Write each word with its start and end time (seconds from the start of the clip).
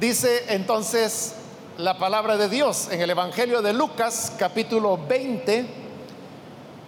Dice 0.00 0.44
entonces 0.48 1.34
la 1.78 1.96
palabra 1.96 2.36
de 2.36 2.50
Dios 2.50 2.88
en 2.90 3.00
el 3.00 3.08
Evangelio 3.08 3.62
de 3.62 3.72
Lucas 3.72 4.30
capítulo 4.38 4.98
20. 5.08 5.64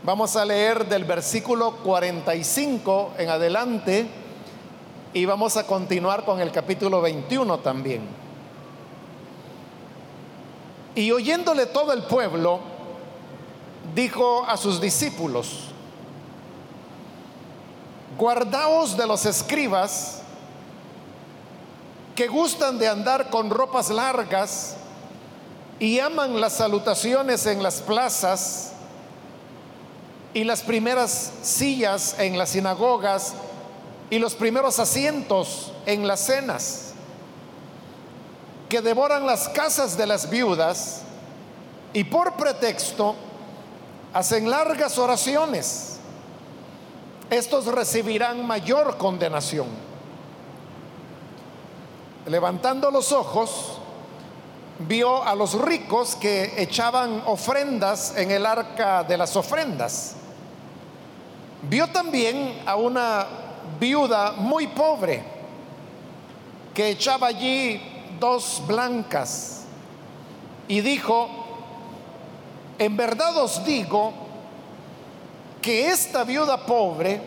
Vamos 0.02 0.36
a 0.36 0.44
leer 0.44 0.86
del 0.86 1.04
versículo 1.04 1.76
45 1.76 3.12
en 3.16 3.30
adelante 3.30 4.06
y 5.14 5.24
vamos 5.24 5.56
a 5.56 5.66
continuar 5.66 6.26
con 6.26 6.40
el 6.40 6.52
capítulo 6.52 7.00
21 7.00 7.60
también. 7.60 8.02
Y 10.94 11.10
oyéndole 11.10 11.64
todo 11.64 11.94
el 11.94 12.02
pueblo, 12.02 12.60
dijo 13.94 14.44
a 14.46 14.58
sus 14.58 14.82
discípulos, 14.82 15.68
guardaos 18.18 18.98
de 18.98 19.06
los 19.06 19.24
escribas 19.24 20.17
que 22.18 22.26
gustan 22.26 22.80
de 22.80 22.88
andar 22.88 23.30
con 23.30 23.48
ropas 23.48 23.90
largas 23.90 24.74
y 25.78 26.00
aman 26.00 26.40
las 26.40 26.54
salutaciones 26.54 27.46
en 27.46 27.62
las 27.62 27.80
plazas 27.80 28.72
y 30.34 30.42
las 30.42 30.62
primeras 30.62 31.30
sillas 31.42 32.16
en 32.18 32.36
las 32.36 32.48
sinagogas 32.48 33.34
y 34.10 34.18
los 34.18 34.34
primeros 34.34 34.80
asientos 34.80 35.70
en 35.86 36.08
las 36.08 36.18
cenas, 36.26 36.92
que 38.68 38.80
devoran 38.80 39.24
las 39.24 39.48
casas 39.50 39.96
de 39.96 40.08
las 40.08 40.28
viudas 40.28 41.02
y 41.92 42.02
por 42.02 42.32
pretexto 42.32 43.14
hacen 44.12 44.50
largas 44.50 44.98
oraciones. 44.98 45.98
Estos 47.30 47.66
recibirán 47.66 48.44
mayor 48.44 48.96
condenación 48.96 49.87
levantando 52.28 52.90
los 52.90 53.12
ojos, 53.12 53.78
vio 54.80 55.22
a 55.24 55.34
los 55.34 55.54
ricos 55.54 56.14
que 56.14 56.54
echaban 56.60 57.22
ofrendas 57.26 58.14
en 58.16 58.30
el 58.30 58.46
arca 58.46 59.02
de 59.02 59.16
las 59.16 59.34
ofrendas. 59.36 60.14
Vio 61.62 61.88
también 61.88 62.62
a 62.66 62.76
una 62.76 63.26
viuda 63.80 64.32
muy 64.32 64.68
pobre 64.68 65.22
que 66.72 66.90
echaba 66.90 67.28
allí 67.28 67.80
dos 68.20 68.62
blancas 68.66 69.64
y 70.68 70.80
dijo, 70.80 71.28
en 72.78 72.96
verdad 72.96 73.36
os 73.38 73.64
digo 73.64 74.12
que 75.60 75.90
esta 75.90 76.22
viuda 76.22 76.64
pobre 76.64 77.20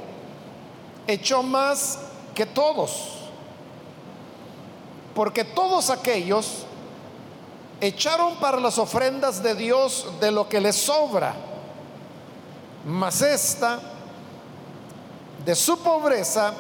echó 1.08 1.44
más 1.44 2.00
que 2.34 2.46
todos 2.46 3.21
porque 5.16 5.44
todos 5.44 5.90
aquellos 5.90 6.66
echaron 7.80 8.36
para 8.36 8.60
las 8.60 8.78
ofrendas 8.78 9.42
de 9.42 9.56
Dios 9.56 10.08
de 10.20 10.32
lo 10.32 10.48
que 10.48 10.62
les 10.62 10.76
sobra, 10.76 11.34
mas 12.86 13.22
esta, 13.22 13.80
de 15.44 15.56
su 15.56 15.80
pobreza, 15.80 16.54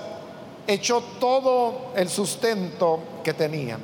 echó 0.67 1.02
todo 1.19 1.91
el 1.95 2.09
sustento 2.09 2.99
que 3.23 3.33
tenían. 3.33 3.79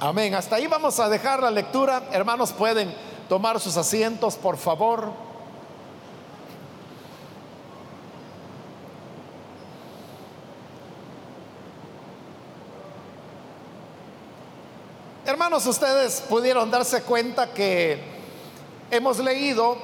Amén. 0.00 0.34
Hasta 0.34 0.56
ahí 0.56 0.66
vamos 0.66 0.98
a 0.98 1.08
dejar 1.08 1.42
la 1.42 1.50
lectura. 1.50 2.04
Hermanos, 2.10 2.52
pueden 2.52 2.92
tomar 3.28 3.60
sus 3.60 3.76
asientos, 3.76 4.36
por 4.36 4.56
favor. 4.56 5.29
Ustedes 15.52 16.22
pudieron 16.28 16.70
darse 16.70 17.02
cuenta 17.02 17.52
que 17.52 17.98
hemos 18.88 19.18
leído 19.18 19.76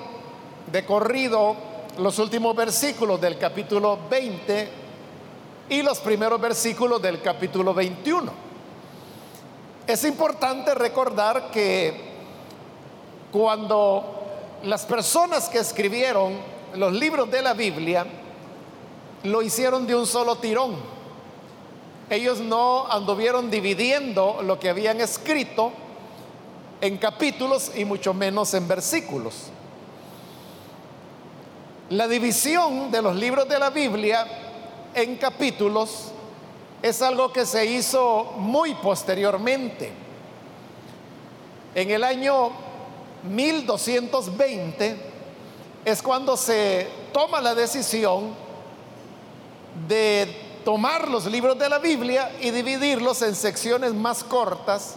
de 0.71 0.87
corrido 0.87 1.57
los 1.99 2.21
últimos 2.21 2.55
versículos 2.55 3.21
del 3.21 3.37
capítulo 3.37 3.99
20 4.09 4.69
y 5.69 5.83
los 5.83 5.99
primeros 5.99 6.41
versículos 6.41 7.03
del 7.03 7.21
capítulo 7.21 7.75
21. 7.75 8.33
Es 9.89 10.05
importante 10.05 10.73
recordar 10.73 11.51
que 11.51 12.01
cuando 13.33 14.05
las 14.63 14.87
personas 14.87 15.49
que 15.49 15.59
escribieron 15.59 16.39
los 16.77 16.93
libros 16.93 17.29
de 17.29 17.43
la 17.43 17.55
Biblia 17.55 18.07
lo 19.25 19.43
hicieron 19.43 19.85
de 19.85 19.97
un 19.97 20.07
solo 20.07 20.37
tirón, 20.37 20.77
ellos 22.09 22.41
no 22.41 22.87
anduvieron 22.91 23.51
dividiendo 23.51 24.41
lo 24.43 24.59
que 24.59 24.69
habían 24.69 25.01
escrito 25.01 25.73
en 26.81 26.99
capítulos 26.99 27.73
y 27.75 27.85
mucho 27.85 28.15
menos 28.15 28.55
en 28.55 28.69
versículos. 28.69 29.51
La 31.91 32.07
división 32.07 32.91
de 32.91 33.03
los 33.03 33.17
libros 33.17 33.49
de 33.49 33.59
la 33.59 33.71
Biblia 33.71 34.27
en 34.95 35.17
capítulos 35.17 36.13
es 36.83 37.03
algo 37.03 37.33
que 37.33 37.47
se 37.47 37.67
hizo 37.67 38.35
muy 38.37 38.75
posteriormente. 38.75 39.91
En 41.75 41.91
el 41.91 42.05
año 42.05 42.51
1220 43.25 44.97
es 45.85 46.03
cuando 46.03 46.37
se 46.37 46.87
toma 47.13 47.41
la 47.41 47.55
decisión 47.55 48.35
de 49.89 50.46
tomar 50.67 51.07
los 51.07 51.27
libros 51.27 51.57
de 51.57 51.69
la 51.69 51.79
Biblia 51.79 52.33
y 52.41 52.51
dividirlos 52.51 53.23
en 53.23 53.37
secciones 53.37 53.95
más 53.95 54.25
cortas, 54.25 54.97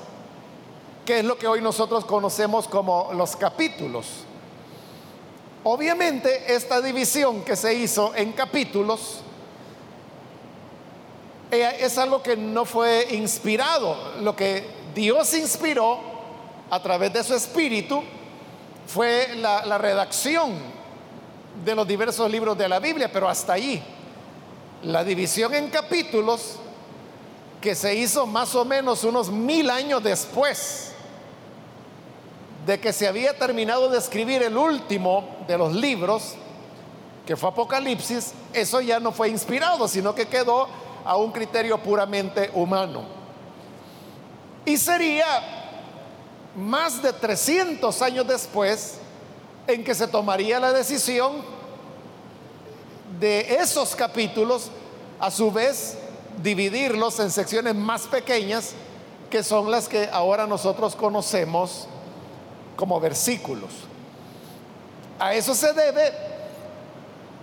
que 1.05 1.19
es 1.19 1.25
lo 1.25 1.37
que 1.37 1.45
hoy 1.45 1.61
nosotros 1.61 2.05
conocemos 2.05 2.67
como 2.67 3.11
los 3.13 3.35
capítulos. 3.35 4.07
Obviamente 5.63 6.55
esta 6.55 6.81
división 6.81 7.43
que 7.43 7.55
se 7.55 7.71
hizo 7.71 8.15
en 8.15 8.31
capítulos 8.31 9.19
eh, 11.51 11.77
es 11.81 11.99
algo 11.99 12.23
que 12.23 12.35
no 12.35 12.65
fue 12.65 13.05
inspirado. 13.11 13.95
Lo 14.21 14.35
que 14.35 14.65
Dios 14.95 15.31
inspiró 15.35 15.99
a 16.71 16.81
través 16.81 17.13
de 17.13 17.23
su 17.23 17.35
espíritu 17.35 18.01
fue 18.87 19.35
la, 19.35 19.77
redacción 19.77 20.51
de 21.63 21.75
los 21.75 21.87
diversos 21.87 22.27
libros 22.31 22.57
de 22.57 22.67
la 22.67 22.79
Biblia, 22.79 23.11
pero 23.13 23.29
hasta 23.29 23.53
ahí. 23.53 23.98
La 24.83 25.03
división 25.03 25.53
en 25.53 25.69
capítulos 25.69 26.55
que 27.61 27.75
se 27.75 27.95
hizo 27.95 28.25
más 28.25 28.55
o 28.55 28.63
menos 28.63 29.03
unos 29.03 29.29
mil 29.29 29.69
años 29.69 30.01
después 30.01 30.93
de 32.65 32.79
que 32.79 32.93
se 32.93 33.07
había 33.07 33.37
terminado 33.37 33.89
de 33.89 33.97
escribir 33.97 34.41
el 34.43 34.57
último 34.57 35.37
de 35.47 35.57
los 35.57 35.73
libros, 35.73 36.35
que 37.25 37.35
fue 37.35 37.49
Apocalipsis, 37.49 38.33
eso 38.53 38.79
ya 38.79 38.99
no 38.99 39.11
fue 39.11 39.29
inspirado, 39.29 39.87
sino 39.87 40.15
que 40.15 40.27
quedó 40.27 40.67
a 41.03 41.17
un 41.17 41.31
criterio 41.31 41.77
puramente 41.79 42.49
humano. 42.53 43.03
Y 44.65 44.77
sería 44.77 45.25
más 46.55 47.01
de 47.01 47.11
300 47.13 48.01
años 48.01 48.27
después 48.27 48.99
en 49.67 49.83
que 49.83 49.93
se 49.95 50.07
tomaría 50.07 50.59
la 50.59 50.71
decisión 50.71 51.58
de 53.19 53.55
esos 53.55 53.95
capítulos, 53.95 54.69
a 55.19 55.29
su 55.29 55.51
vez, 55.51 55.97
dividirlos 56.41 57.19
en 57.19 57.31
secciones 57.31 57.75
más 57.75 58.03
pequeñas, 58.03 58.71
que 59.29 59.43
son 59.43 59.69
las 59.69 59.89
que 59.89 60.09
ahora 60.11 60.47
nosotros 60.47 60.95
conocemos 60.95 61.87
como 62.75 62.99
versículos. 62.99 63.71
A 65.19 65.33
eso 65.33 65.53
se 65.53 65.73
debe 65.73 66.13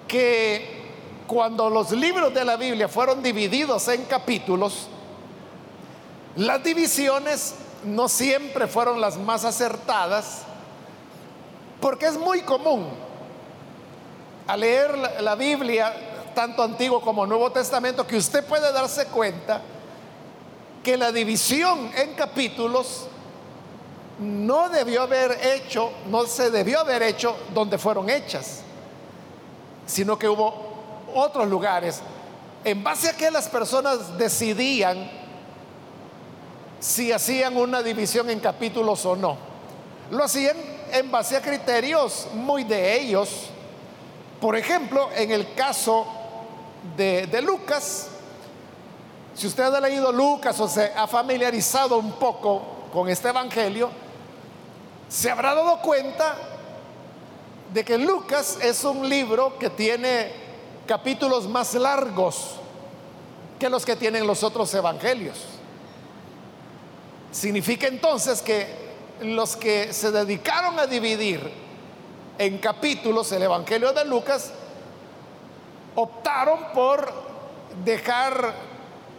que 0.09 0.87
cuando 1.27 1.69
los 1.69 1.91
libros 1.93 2.33
de 2.33 2.45
la 2.45 2.57
Biblia 2.57 2.89
fueron 2.89 3.23
divididos 3.23 3.87
en 3.89 4.05
capítulos, 4.05 4.89
las 6.37 6.63
divisiones 6.63 7.55
no 7.85 8.09
siempre 8.09 8.67
fueron 8.67 9.01
las 9.01 9.19
más 9.19 9.45
acertadas, 9.45 10.43
porque 11.81 12.07
es 12.07 12.19
muy 12.19 12.41
común 12.41 13.06
a 14.47 14.57
leer 14.57 14.97
la, 15.21 15.35
Biblia, 15.35 15.93
tanto 16.35 16.63
Antiguo 16.63 17.01
como 17.01 17.27
Nuevo 17.27 17.51
Testamento, 17.51 18.07
que 18.07 18.17
usted 18.17 18.45
puede 18.45 18.73
darse 18.73 19.07
cuenta 19.07 19.61
que 20.83 20.97
la 20.97 21.11
división 21.11 21.91
en 21.97 22.15
capítulos 22.15 23.07
no 24.19 24.69
debió 24.69 25.03
haber 25.03 25.39
hecho, 25.45 25.91
no 26.09 26.27
se 26.27 26.51
debió 26.51 26.81
haber 26.81 27.03
hecho 27.03 27.37
donde 27.53 27.77
fueron 27.77 28.09
hechas, 28.09 28.61
sino 29.85 30.19
que 30.19 30.29
hubo 30.29 30.55
otros 31.15 31.49
lugares 31.49 32.03
en 32.65 32.83
base 32.83 33.09
a 33.09 33.17
que 33.17 33.31
las 33.31 33.49
personas 33.49 34.17
decidían 34.19 35.11
si 36.81 37.13
hacían 37.13 37.57
una 37.57 37.83
división 37.83 38.29
en 38.31 38.41
capítulos 38.41 39.05
o 39.07 39.17
no. 39.17 39.37
Lo 40.11 40.25
hacían 40.25 40.57
en 40.93 41.11
base 41.11 41.37
a 41.37 41.43
criterios 41.43 42.29
muy 42.35 42.65
de 42.65 43.01
ellos, 43.01 43.51
por 44.41 44.57
ejemplo, 44.57 45.09
en 45.15 45.31
el 45.31 45.55
caso 45.55 46.07
de, 46.97 47.43
Lucas, 47.43 48.09
Si 49.35 49.47
usted 49.47 49.65
ha 49.65 49.81
leído 49.81 50.13
Lucas 50.13 50.59
o 50.61 50.69
se 50.69 50.93
ha 50.97 51.07
familiarizado 51.07 51.99
un 51.99 52.13
poco 52.13 52.63
con 52.93 53.09
este 53.09 53.29
Evangelio, 53.29 53.91
se 55.09 55.31
habrá 55.31 55.55
dado 55.55 55.81
cuenta 55.83 56.37
de 57.73 57.85
que 57.85 57.99
Lucas 57.99 58.59
es 58.63 58.83
un 58.85 59.09
libro 59.09 59.59
que 59.59 59.69
tiene 59.69 60.33
capítulos 60.87 61.47
más 61.47 61.75
largos 61.75 62.57
que 63.59 63.69
los 63.69 63.85
que 63.85 63.97
tienen 63.97 64.27
los 64.27 64.43
otros 64.43 64.73
evangelios. 64.75 65.37
Significa 67.31 67.87
entonces 67.87 68.41
que 68.41 68.67
los 69.21 69.57
que 69.57 69.93
se 69.93 70.11
dedicaron 70.11 70.79
a 70.79 70.87
dividir 70.87 71.66
en 72.39 72.59
capítulos 72.59 73.33
el 73.33 73.43
Evangelio 73.43 73.93
de 73.93 74.05
Lucas 74.05 74.53
optaron 75.95 76.59
por 76.75 77.11
dejar 77.85 78.55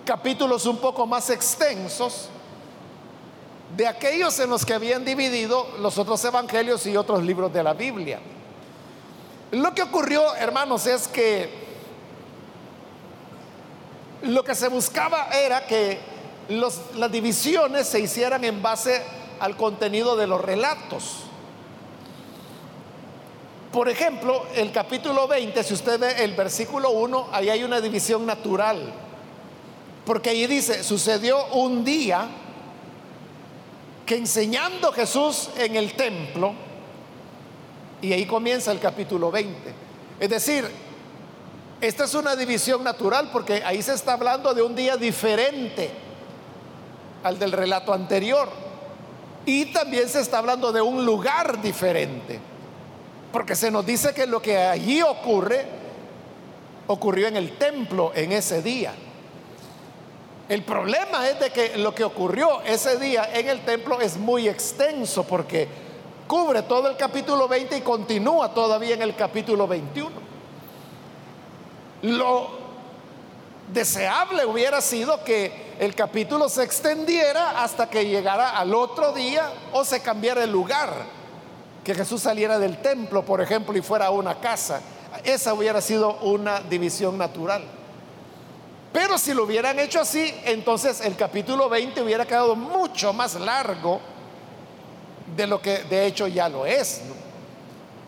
capítulos 0.05 0.65
un 0.65 0.77
poco 0.77 1.05
más 1.05 1.29
extensos 1.29 2.29
de 3.75 3.87
aquellos 3.87 4.39
en 4.39 4.49
los 4.49 4.65
que 4.65 4.73
habían 4.73 5.03
dividido 5.03 5.67
los 5.79 5.97
otros 5.97 6.23
evangelios 6.23 6.85
y 6.85 6.95
otros 6.95 7.23
libros 7.23 7.51
de 7.51 7.63
la 7.63 7.73
Biblia. 7.73 8.19
Lo 9.51 9.73
que 9.73 9.81
ocurrió, 9.81 10.35
hermanos, 10.35 10.87
es 10.87 11.07
que 11.07 11.67
lo 14.23 14.43
que 14.43 14.55
se 14.55 14.67
buscaba 14.67 15.29
era 15.29 15.65
que 15.65 15.99
las 16.49 17.11
divisiones 17.11 17.87
se 17.87 17.99
hicieran 17.99 18.43
en 18.43 18.61
base 18.61 19.03
al 19.39 19.57
contenido 19.57 20.15
de 20.15 20.27
los 20.27 20.41
relatos. 20.41 21.26
Por 23.77 23.89
ejemplo, 23.89 24.47
el 24.55 24.71
capítulo 24.71 25.27
20, 25.27 25.63
si 25.63 25.75
usted 25.75 25.99
ve 25.99 26.23
el 26.23 26.33
versículo 26.33 26.89
1, 26.89 27.27
ahí 27.31 27.51
hay 27.51 27.63
una 27.63 27.79
división 27.79 28.25
natural. 28.25 28.91
Porque 30.03 30.31
ahí 30.31 30.47
dice, 30.47 30.83
sucedió 30.83 31.45
un 31.53 31.85
día 31.85 32.27
que 34.03 34.15
enseñando 34.15 34.91
Jesús 34.91 35.49
en 35.59 35.75
el 35.75 35.93
templo, 35.93 36.55
y 38.01 38.13
ahí 38.13 38.25
comienza 38.25 38.71
el 38.71 38.79
capítulo 38.79 39.29
20. 39.29 39.55
Es 40.21 40.29
decir, 40.31 40.67
esta 41.79 42.05
es 42.05 42.15
una 42.15 42.35
división 42.35 42.83
natural 42.83 43.29
porque 43.31 43.61
ahí 43.63 43.83
se 43.83 43.93
está 43.93 44.13
hablando 44.13 44.55
de 44.55 44.63
un 44.63 44.73
día 44.73 44.97
diferente 44.97 45.91
al 47.21 47.37
del 47.37 47.51
relato 47.51 47.93
anterior. 47.93 48.49
Y 49.45 49.65
también 49.65 50.09
se 50.09 50.21
está 50.21 50.39
hablando 50.39 50.71
de 50.71 50.81
un 50.81 51.05
lugar 51.05 51.61
diferente. 51.61 52.56
Porque 53.37 53.55
se 53.55 53.69
nos 53.69 53.85
dice 53.85 54.15
que 54.15 54.25
lo 54.25 54.41
que 54.41 54.57
allí 54.57 54.99
ocurre 55.03 55.63
ocurrió 56.87 57.27
en 57.27 57.37
el 57.37 57.55
templo 57.55 58.11
en 58.15 58.31
ese 58.31 58.63
día. 58.63 58.95
El 60.49 60.63
problema 60.63 61.29
es 61.29 61.39
de 61.39 61.51
que 61.51 61.77
lo 61.77 61.93
que 61.93 62.03
ocurrió 62.03 62.63
ese 62.63 62.97
día 62.97 63.29
en 63.31 63.47
el 63.47 63.63
templo 63.63 64.01
es 64.01 64.17
muy 64.17 64.49
extenso 64.49 65.23
porque 65.23 65.67
cubre 66.27 66.63
todo 66.63 66.89
el 66.89 66.97
capítulo 66.97 67.47
20 67.47 67.77
y 67.77 67.81
continúa 67.81 68.55
todavía 68.55 68.95
en 68.95 69.03
el 69.03 69.15
capítulo 69.15 69.67
21. 69.67 70.09
Lo 72.01 72.49
deseable 73.71 74.47
hubiera 74.47 74.81
sido 74.81 75.23
que 75.23 75.75
el 75.79 75.93
capítulo 75.93 76.49
se 76.49 76.63
extendiera 76.63 77.61
hasta 77.63 77.87
que 77.87 78.03
llegara 78.03 78.57
al 78.57 78.73
otro 78.73 79.11
día 79.11 79.47
o 79.73 79.85
se 79.85 80.01
cambiara 80.01 80.43
el 80.43 80.51
lugar, 80.51 80.89
que 81.87 81.95
Jesús 81.95 82.21
saliera 82.21 82.59
del 82.59 82.81
templo, 82.81 83.23
por 83.23 83.39
ejemplo, 83.39 83.77
y 83.77 83.81
fuera 83.81 84.07
a 84.07 84.09
una 84.09 84.41
casa. 84.41 84.81
Esa 85.23 85.53
hubiera 85.53 85.79
sido 85.79 86.17
una 86.17 86.59
división 86.59 87.17
natural. 87.17 87.63
Pero 88.91 89.17
si 89.17 89.33
lo 89.33 89.45
hubieran 89.45 89.79
hecho 89.79 90.01
así, 90.01 90.35
entonces 90.43 90.99
el 90.99 91.15
capítulo 91.15 91.69
20 91.69 92.01
hubiera 92.01 92.25
quedado 92.25 92.57
mucho 92.57 93.13
más 93.13 93.35
largo 93.35 94.01
de 95.33 95.47
lo 95.47 95.61
que 95.61 95.83
de 95.83 96.07
hecho 96.07 96.27
ya 96.27 96.49
lo 96.49 96.65
es. 96.65 97.03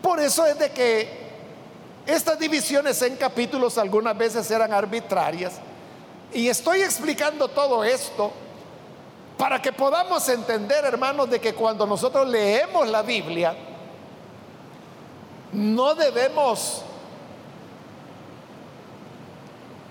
Por 0.02 0.20
eso 0.20 0.44
es 0.44 0.58
de 0.58 0.70
que 0.72 1.08
estas 2.04 2.38
divisiones 2.38 3.00
en 3.00 3.16
capítulos 3.16 3.78
algunas 3.78 4.14
veces 4.14 4.50
eran 4.50 4.74
arbitrarias. 4.74 5.54
Y 6.34 6.48
estoy 6.48 6.82
explicando 6.82 7.48
todo 7.48 7.82
esto 7.82 8.30
para 9.38 9.62
que 9.62 9.72
podamos 9.72 10.28
entender, 10.28 10.84
hermanos, 10.84 11.30
de 11.30 11.40
que 11.40 11.54
cuando 11.54 11.86
nosotros 11.86 12.28
leemos 12.28 12.86
la 12.86 13.00
Biblia, 13.00 13.56
no 15.52 15.94
debemos 15.94 16.82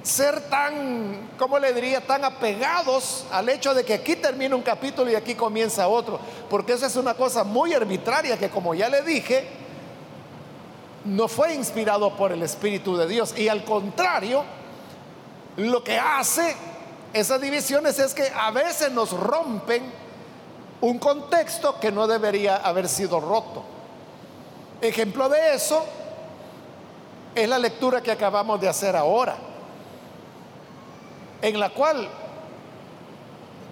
ser 0.01 0.49
tan, 0.49 1.29
¿cómo 1.37 1.59
le 1.59 1.73
diría?, 1.73 2.05
tan 2.05 2.23
apegados 2.23 3.25
al 3.31 3.49
hecho 3.49 3.73
de 3.73 3.83
que 3.83 3.93
aquí 3.93 4.15
termina 4.15 4.55
un 4.55 4.61
capítulo 4.61 5.11
y 5.11 5.15
aquí 5.15 5.35
comienza 5.35 5.87
otro, 5.87 6.19
porque 6.49 6.73
eso 6.73 6.85
es 6.85 6.95
una 6.95 7.13
cosa 7.13 7.43
muy 7.43 7.73
arbitraria 7.73 8.37
que 8.37 8.49
como 8.49 8.73
ya 8.73 8.89
le 8.89 9.01
dije, 9.01 9.47
no 11.05 11.27
fue 11.27 11.53
inspirado 11.53 12.15
por 12.15 12.31
el 12.31 12.43
Espíritu 12.43 12.97
de 12.97 13.07
Dios 13.07 13.37
y 13.37 13.47
al 13.47 13.63
contrario, 13.63 14.43
lo 15.57 15.83
que 15.83 15.97
hace 15.97 16.55
esas 17.13 17.41
divisiones 17.41 17.99
es 17.99 18.13
que 18.13 18.31
a 18.33 18.51
veces 18.51 18.91
nos 18.91 19.11
rompen 19.11 19.83
un 20.81 20.99
contexto 20.99 21.79
que 21.79 21.91
no 21.91 22.07
debería 22.07 22.57
haber 22.57 22.87
sido 22.87 23.19
roto. 23.19 23.78
Ejemplo 24.81 25.27
de 25.29 25.55
eso 25.55 25.85
es 27.35 27.47
la 27.47 27.57
lectura 27.57 28.01
que 28.01 28.11
acabamos 28.11 28.59
de 28.61 28.69
hacer 28.69 28.95
ahora 28.95 29.35
en 31.41 31.59
la 31.59 31.69
cual 31.69 32.07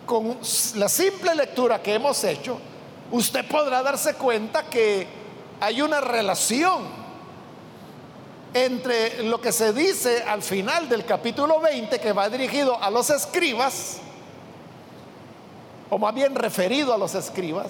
con 0.05 0.37
la 0.75 0.87
simple 0.87 1.35
lectura 1.35 1.81
que 1.81 1.93
hemos 1.93 2.23
hecho, 2.23 2.57
usted 3.11 3.45
podrá 3.45 3.83
darse 3.83 4.13
cuenta 4.13 4.63
que 4.63 5.05
hay 5.59 5.81
una 5.81 5.99
relación 5.99 6.85
entre 8.53 9.23
lo 9.23 9.41
que 9.41 9.51
se 9.51 9.73
dice 9.73 10.23
al 10.23 10.41
final 10.41 10.87
del 10.87 11.05
capítulo 11.05 11.59
20, 11.59 11.99
que 11.99 12.13
va 12.13 12.29
dirigido 12.29 12.81
a 12.81 12.89
los 12.89 13.09
escribas, 13.09 13.97
o 15.89 15.97
más 15.97 16.15
bien 16.15 16.33
referido 16.35 16.93
a 16.93 16.97
los 16.97 17.13
escribas, 17.13 17.67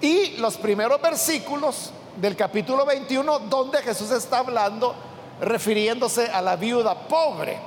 y 0.00 0.38
los 0.38 0.56
primeros 0.56 1.00
versículos 1.00 1.92
del 2.16 2.36
capítulo 2.36 2.84
21, 2.86 3.40
donde 3.40 3.82
Jesús 3.82 4.10
está 4.10 4.38
hablando, 4.38 4.94
refiriéndose 5.40 6.26
a 6.28 6.40
la 6.40 6.56
viuda 6.56 6.94
pobre. 7.06 7.58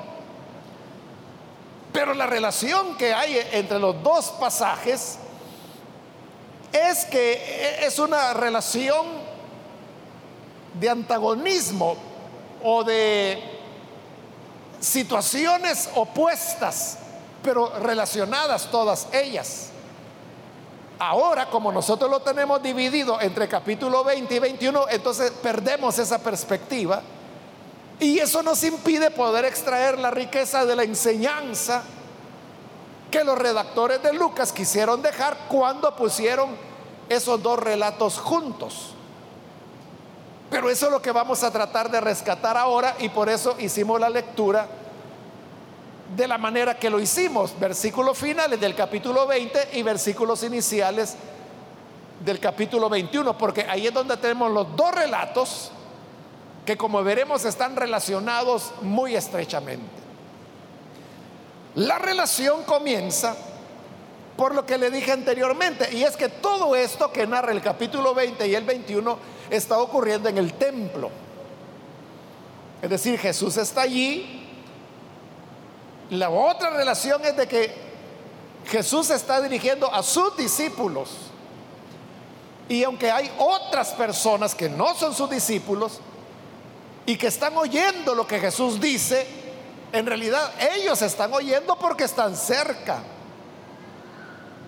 Pero 1.94 2.14
la 2.14 2.28
relación 2.28 2.96
que 2.98 3.14
hay 3.14 3.40
entre 3.52 3.80
los 3.80 4.02
dos 4.04 4.32
pasajes 4.40 5.18
es 6.72 7.06
que 7.06 7.80
es 7.82 7.98
una 8.00 8.34
relación 8.34 9.08
de 10.80 10.90
antagonismo 10.90 11.96
o 12.64 12.84
de 12.84 13.42
situaciones 14.80 15.90
opuestas, 15.96 17.00
pero 17.44 17.72
relacionadas 17.80 18.70
todas 18.70 19.08
ellas. 19.12 19.70
Ahora, 21.00 21.50
como 21.50 21.72
nosotros 21.72 22.12
lo 22.12 22.20
tenemos 22.20 22.62
dividido 22.62 23.22
entre 23.22 23.48
capítulo 23.48 24.04
20 24.04 24.36
y 24.36 24.40
21, 24.40 24.90
entonces 24.90 25.32
perdemos 25.32 25.98
esa 25.98 26.20
perspectiva 26.20 27.02
y 28.02 28.20
eso 28.20 28.44
nos 28.44 28.62
impide 28.66 29.10
poder 29.10 29.46
extraer 29.46 29.98
la 29.98 30.12
riqueza 30.12 30.66
de 30.66 30.76
la 30.76 30.84
enseñanza 30.84 31.84
que 33.10 33.24
los 33.24 33.38
redactores 33.38 34.04
de 34.04 34.12
Lucas 34.12 34.52
quisieron 34.52 35.02
dejar 35.02 35.38
cuando 35.48 35.96
pusieron 35.96 36.50
esos 37.08 37.42
dos 37.42 37.58
relatos 37.60 38.18
juntos. 38.18 38.94
Pero 40.50 40.70
eso 40.70 40.88
es 40.88 40.92
lo 40.92 41.02
que 41.02 41.14
vamos 41.14 41.44
a 41.44 41.52
tratar 41.52 41.90
de 41.90 42.02
rescatar 42.02 42.58
ahora 42.58 42.96
y 43.00 43.08
por 43.08 43.30
eso 43.30 43.56
hicimos 43.58 44.02
la 44.02 44.10
lectura 44.10 44.68
de 46.16 46.28
la 46.28 46.38
manera 46.38 46.78
que 46.78 46.90
lo 46.90 47.00
hicimos, 47.00 47.58
versículos 47.60 48.18
finales 48.18 48.60
del 48.60 48.76
capítulo 48.76 49.28
20 49.28 49.70
y 49.74 49.84
versículos 49.84 50.44
iniciales 50.44 51.16
del 52.24 52.40
capítulo 52.40 52.90
21, 52.90 53.38
porque 53.38 53.66
ahí 53.70 53.88
es 53.88 53.94
donde 53.94 54.18
tenemos 54.18 54.52
los 54.52 54.76
dos 54.76 54.94
relatos 54.94 55.72
que 56.66 56.78
como 56.78 57.04
veremos 57.04 57.46
están 57.46 57.76
relacionados 57.76 58.72
muy 58.82 59.16
estrechamente. 59.16 59.86
La 61.76 61.98
relación 61.98 62.64
comienza 62.64 63.36
por 64.36 64.56
lo 64.56 64.66
que 64.66 64.78
le 64.78 64.90
dije 64.90 65.12
anteriormente, 65.12 65.90
y 65.94 66.04
es 66.04 66.16
que 66.16 66.30
todo 66.30 66.76
esto 66.76 67.12
que 67.12 67.28
narra 67.28 67.52
el 67.52 67.62
capítulo 67.62 68.14
20 68.14 68.48
y 68.48 68.56
el 68.56 68.64
21 68.64 69.18
está 69.50 69.80
ocurriendo 69.80 70.30
en 70.30 70.38
el 70.38 70.54
templo. 70.54 71.10
Es 72.82 72.90
decir, 72.90 73.20
Jesús 73.20 73.58
está 73.58 73.82
allí. 73.82 74.49
La 76.10 76.30
otra 76.30 76.72
relación 76.72 77.24
es 77.24 77.36
de 77.38 77.48
que 77.48 77.74
Jesús 78.66 79.10
está 79.10 79.42
dirigiendo 79.42 79.94
a 79.94 80.04
sus 80.04 80.36
discípulos. 80.38 81.10
Y 82.68 82.84
aunque 82.84 83.12
hay 83.12 83.32
otras 83.38 83.90
personas 83.94 84.54
que 84.54 84.70
no 84.70 84.94
son 84.96 85.14
sus 85.14 85.30
discípulos, 85.30 86.00
y 87.10 87.18
que 87.18 87.26
están 87.26 87.58
oyendo 87.58 88.14
lo 88.14 88.28
que 88.28 88.40
Jesús 88.40 88.80
dice, 88.80 89.26
En 89.92 90.06
realidad 90.06 90.54
ellos 90.76 91.02
están 91.02 91.34
oyendo 91.34 91.76
porque 91.76 92.04
están 92.04 92.36
cerca. 92.36 93.00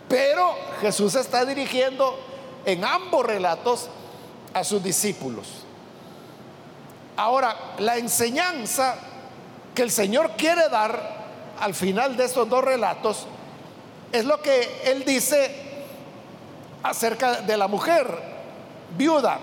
Pero 0.10 0.55
Jesús 0.81 1.13
está 1.13 1.45
dirigiendo 1.45 2.19
en 2.65 2.83
ambos 2.83 3.24
relatos 3.24 3.88
a 4.55 4.63
sus 4.63 4.81
discípulos. 4.81 5.45
Ahora, 7.15 7.55
la 7.77 7.98
enseñanza 7.98 8.95
que 9.75 9.83
el 9.83 9.91
Señor 9.91 10.31
quiere 10.38 10.67
dar 10.69 11.21
al 11.62 11.75
final 11.75 12.18
de 12.18 12.25
estos 12.25 12.50
dos 12.50 12.63
relatos 12.63 13.25
es 14.12 14.25
lo 14.25 14.41
que 14.41 14.82
Él 14.86 15.06
dice 15.06 15.56
acerca 16.84 17.41
de 17.41 17.56
la 17.56 17.68
mujer 17.68 18.08
viuda, 18.98 19.39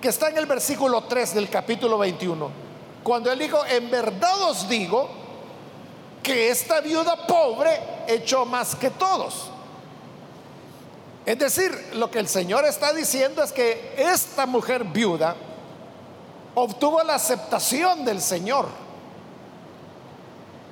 que 0.00 0.08
está 0.08 0.30
en 0.30 0.38
el 0.38 0.46
versículo 0.46 1.04
3 1.04 1.34
del 1.34 1.50
capítulo 1.50 1.98
21. 1.98 2.50
Cuando 3.04 3.30
Él 3.30 3.38
dijo, 3.38 3.64
en 3.66 3.90
verdad 3.90 4.42
os 4.42 4.68
digo 4.68 5.08
que 6.22 6.48
esta 6.48 6.80
viuda 6.80 7.26
pobre 7.26 7.78
echó 8.08 8.46
más 8.46 8.74
que 8.74 8.90
todos. 8.90 9.50
Es 11.26 11.38
decir, 11.38 11.90
lo 11.94 12.10
que 12.10 12.18
el 12.18 12.26
Señor 12.26 12.64
está 12.64 12.92
diciendo 12.92 13.42
es 13.42 13.52
que 13.52 13.94
esta 13.98 14.46
mujer 14.46 14.84
viuda 14.84 15.36
obtuvo 16.54 17.02
la 17.02 17.14
aceptación 17.16 18.04
del 18.04 18.20
Señor. 18.20 18.81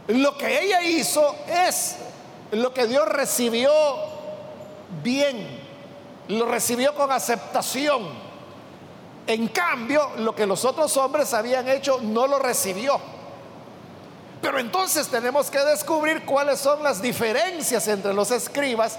Lo 0.08 0.36
que 0.36 0.62
ella 0.62 0.82
hizo 0.82 1.34
es 1.46 1.96
lo 2.52 2.74
que 2.74 2.86
Dios 2.86 3.06
recibió 3.08 3.70
bien, 5.02 5.60
lo 6.28 6.46
recibió 6.46 6.94
con 6.94 7.12
aceptación. 7.12 8.30
En 9.26 9.48
cambio, 9.48 10.10
lo 10.18 10.34
que 10.34 10.46
los 10.46 10.64
otros 10.64 10.96
hombres 10.96 11.32
habían 11.34 11.68
hecho 11.68 12.00
no 12.00 12.26
lo 12.26 12.38
recibió. 12.38 13.00
Pero 14.42 14.58
entonces 14.58 15.08
tenemos 15.08 15.50
que 15.50 15.58
descubrir 15.58 16.24
cuáles 16.24 16.58
son 16.58 16.82
las 16.82 17.02
diferencias 17.02 17.86
entre 17.88 18.14
los 18.14 18.30
escribas 18.30 18.98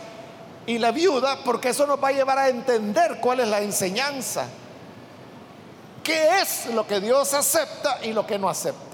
y 0.68 0.78
la 0.78 0.92
viuda, 0.92 1.40
porque 1.44 1.70
eso 1.70 1.88
nos 1.88 2.02
va 2.02 2.10
a 2.10 2.12
llevar 2.12 2.38
a 2.38 2.50
entender 2.50 3.18
cuál 3.20 3.40
es 3.40 3.48
la 3.48 3.62
enseñanza. 3.62 4.46
¿Qué 6.04 6.42
es 6.42 6.68
lo 6.68 6.86
que 6.86 7.00
Dios 7.00 7.34
acepta 7.34 8.00
y 8.04 8.14
lo 8.14 8.26
que 8.26 8.38
no 8.38 8.50
acepta? 8.50 8.91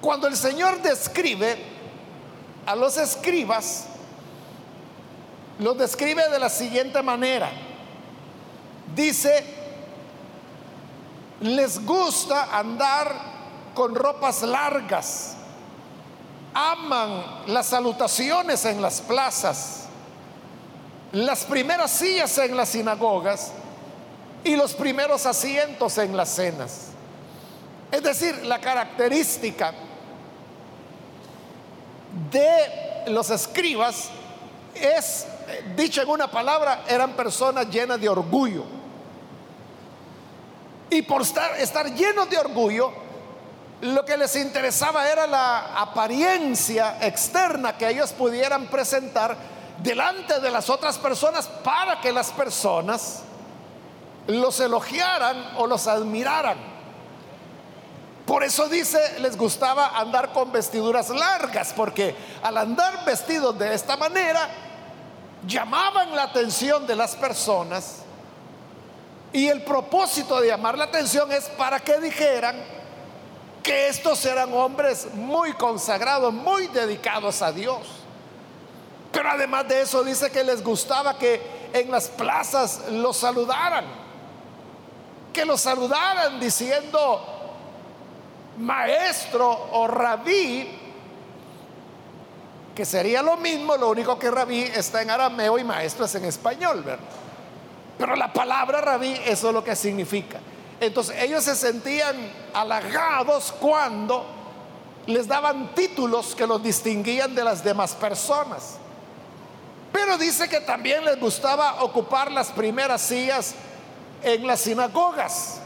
Cuando 0.00 0.28
el 0.28 0.36
Señor 0.36 0.80
describe 0.82 1.56
a 2.66 2.76
los 2.76 2.96
escribas, 2.96 3.86
los 5.58 5.76
describe 5.76 6.28
de 6.28 6.38
la 6.38 6.48
siguiente 6.48 7.02
manera. 7.02 7.50
Dice, 8.94 9.44
les 11.40 11.84
gusta 11.84 12.56
andar 12.56 13.14
con 13.74 13.94
ropas 13.94 14.42
largas 14.42 15.36
aman 16.58 17.22
las 17.46 17.66
salutaciones 17.66 18.64
en 18.64 18.82
las 18.82 19.00
plazas, 19.00 19.84
las 21.12 21.44
primeras 21.44 21.90
sillas 21.90 22.36
en 22.38 22.56
las 22.56 22.70
sinagogas 22.70 23.52
y 24.42 24.56
los 24.56 24.74
primeros 24.74 25.24
asientos 25.26 25.98
en 25.98 26.16
las 26.16 26.30
cenas. 26.30 26.88
Es 27.92 28.02
decir, 28.02 28.44
la 28.44 28.60
característica 28.60 29.72
de 32.30 33.10
los 33.10 33.30
escribas 33.30 34.10
es, 34.74 35.26
dicho 35.76 36.02
en 36.02 36.08
una 36.08 36.30
palabra, 36.30 36.84
eran 36.88 37.12
personas 37.12 37.68
llenas 37.70 38.00
de 38.00 38.08
orgullo. 38.08 38.64
Y 40.90 41.02
por 41.02 41.22
estar, 41.22 41.58
estar 41.58 41.92
llenos 41.94 42.30
de 42.30 42.38
orgullo, 42.38 42.92
lo 43.80 44.04
que 44.04 44.16
les 44.16 44.34
interesaba 44.36 45.08
era 45.08 45.26
la 45.26 45.80
apariencia 45.80 46.98
externa 47.00 47.76
que 47.76 47.88
ellos 47.88 48.12
pudieran 48.12 48.66
presentar 48.66 49.36
delante 49.82 50.40
de 50.40 50.50
las 50.50 50.68
otras 50.68 50.98
personas 50.98 51.46
para 51.46 52.00
que 52.00 52.12
las 52.12 52.30
personas 52.32 53.22
los 54.26 54.58
elogiaran 54.60 55.52
o 55.56 55.66
los 55.66 55.86
admiraran. 55.86 56.77
Por 58.28 58.44
eso 58.44 58.68
dice, 58.68 59.20
les 59.20 59.38
gustaba 59.38 59.98
andar 59.98 60.34
con 60.34 60.52
vestiduras 60.52 61.08
largas, 61.08 61.72
porque 61.74 62.14
al 62.42 62.58
andar 62.58 63.02
vestidos 63.06 63.58
de 63.58 63.72
esta 63.72 63.96
manera, 63.96 64.50
llamaban 65.46 66.14
la 66.14 66.24
atención 66.24 66.86
de 66.86 66.94
las 66.94 67.16
personas. 67.16 68.00
Y 69.32 69.48
el 69.48 69.62
propósito 69.62 70.38
de 70.42 70.48
llamar 70.48 70.76
la 70.76 70.84
atención 70.84 71.32
es 71.32 71.44
para 71.44 71.80
que 71.80 71.98
dijeran, 72.00 72.62
que 73.62 73.88
estos 73.88 74.22
eran 74.26 74.52
hombres 74.52 75.08
muy 75.14 75.54
consagrados, 75.54 76.30
muy 76.30 76.66
dedicados 76.66 77.40
a 77.40 77.50
Dios. 77.50 77.80
Pero 79.10 79.30
además 79.30 79.68
de 79.68 79.80
eso 79.80 80.04
dice 80.04 80.30
que 80.30 80.44
les 80.44 80.62
gustaba 80.62 81.16
que 81.16 81.70
en 81.72 81.90
las 81.90 82.08
plazas 82.08 82.90
los 82.90 83.16
saludaran, 83.16 83.86
que 85.32 85.46
los 85.46 85.62
saludaran 85.62 86.38
diciendo 86.38 87.37
maestro 88.58 89.50
o 89.72 89.86
rabí, 89.86 90.68
que 92.74 92.84
sería 92.84 93.22
lo 93.22 93.36
mismo, 93.36 93.76
lo 93.76 93.90
único 93.90 94.18
que 94.18 94.30
rabí 94.30 94.62
está 94.62 95.02
en 95.02 95.10
arameo 95.10 95.58
y 95.58 95.64
maestro 95.64 96.04
es 96.04 96.14
en 96.14 96.24
español, 96.24 96.82
¿verdad? 96.82 97.04
Pero 97.98 98.14
la 98.14 98.32
palabra 98.32 98.80
rabí, 98.80 99.12
eso 99.26 99.48
es 99.48 99.54
lo 99.54 99.64
que 99.64 99.74
significa. 99.74 100.38
Entonces 100.80 101.20
ellos 101.20 101.42
se 101.42 101.56
sentían 101.56 102.16
halagados 102.54 103.52
cuando 103.52 104.24
les 105.06 105.26
daban 105.26 105.74
títulos 105.74 106.34
que 106.34 106.46
los 106.46 106.62
distinguían 106.62 107.34
de 107.34 107.42
las 107.42 107.64
demás 107.64 107.94
personas. 107.94 108.76
Pero 109.92 110.18
dice 110.18 110.48
que 110.48 110.60
también 110.60 111.04
les 111.04 111.18
gustaba 111.18 111.82
ocupar 111.82 112.30
las 112.30 112.48
primeras 112.48 113.00
sillas 113.00 113.54
en 114.22 114.46
las 114.46 114.60
sinagogas, 114.60 115.60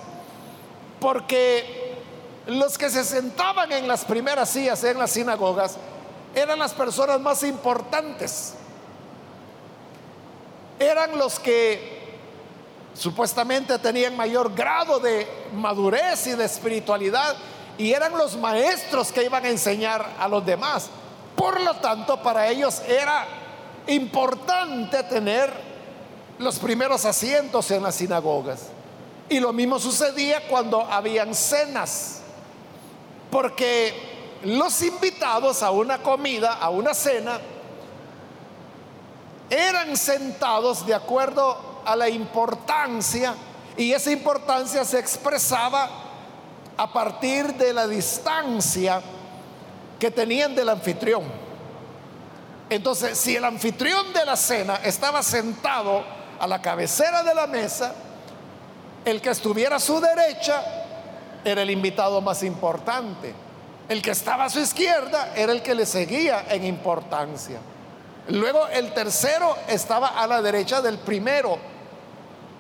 porque 1.00 1.81
los 2.46 2.76
que 2.76 2.90
se 2.90 3.04
sentaban 3.04 3.70
en 3.72 3.86
las 3.86 4.04
primeras 4.04 4.50
sillas 4.50 4.82
en 4.84 4.98
las 4.98 5.10
sinagogas 5.12 5.76
eran 6.34 6.58
las 6.58 6.72
personas 6.72 7.20
más 7.20 7.42
importantes, 7.42 8.54
eran 10.78 11.18
los 11.18 11.38
que 11.38 12.02
Supuestamente 12.94 13.78
tenían 13.78 14.16
mayor 14.16 14.54
grado 14.54 15.00
de 15.00 15.26
madurez 15.54 16.26
y 16.26 16.32
de 16.32 16.44
espiritualidad 16.44 17.36
y 17.78 17.92
eran 17.92 18.16
los 18.16 18.36
maestros 18.36 19.10
que 19.10 19.24
iban 19.24 19.44
a 19.44 19.48
enseñar 19.48 20.06
a 20.18 20.28
los 20.28 20.44
demás. 20.44 20.90
Por 21.34 21.60
lo 21.60 21.74
tanto, 21.76 22.22
para 22.22 22.48
ellos 22.48 22.82
era 22.86 23.26
importante 23.86 25.02
tener 25.04 25.50
los 26.38 26.58
primeros 26.58 27.04
asientos 27.06 27.70
en 27.70 27.82
las 27.82 27.94
sinagogas. 27.94 28.68
Y 29.28 29.40
lo 29.40 29.54
mismo 29.54 29.78
sucedía 29.78 30.46
cuando 30.48 30.82
habían 30.82 31.34
cenas, 31.34 32.20
porque 33.32 33.94
los 34.42 34.82
invitados 34.82 35.62
a 35.62 35.70
una 35.70 36.02
comida, 36.02 36.52
a 36.52 36.68
una 36.68 36.92
cena, 36.92 37.40
eran 39.48 39.96
sentados 39.96 40.84
de 40.84 40.94
acuerdo 40.94 41.80
a 41.86 41.96
la 41.96 42.10
importancia 42.10 43.34
y 43.74 43.92
esa 43.92 44.12
importancia 44.12 44.84
se 44.84 44.98
expresaba 44.98 45.88
a 46.76 46.92
partir 46.92 47.54
de 47.54 47.72
la 47.72 47.86
distancia 47.86 49.00
que 49.98 50.10
tenían 50.10 50.54
del 50.54 50.68
anfitrión. 50.68 51.22
Entonces, 52.68 53.16
si 53.16 53.34
el 53.34 53.46
anfitrión 53.46 54.12
de 54.12 54.26
la 54.26 54.36
cena 54.36 54.76
estaba 54.84 55.22
sentado 55.22 56.04
a 56.38 56.46
la 56.46 56.60
cabecera 56.60 57.22
de 57.22 57.34
la 57.34 57.46
mesa, 57.46 57.94
el 59.06 59.22
que 59.22 59.30
estuviera 59.30 59.76
a 59.76 59.80
su 59.80 59.98
derecha 60.02 60.81
era 61.44 61.62
el 61.62 61.70
invitado 61.70 62.20
más 62.20 62.42
importante. 62.42 63.34
El 63.88 64.00
que 64.00 64.12
estaba 64.12 64.44
a 64.44 64.50
su 64.50 64.60
izquierda 64.60 65.32
era 65.36 65.52
el 65.52 65.62
que 65.62 65.74
le 65.74 65.86
seguía 65.86 66.46
en 66.48 66.64
importancia. 66.64 67.58
Luego 68.28 68.68
el 68.68 68.92
tercero 68.94 69.56
estaba 69.68 70.08
a 70.08 70.26
la 70.26 70.40
derecha 70.40 70.80
del 70.80 70.98
primero 70.98 71.58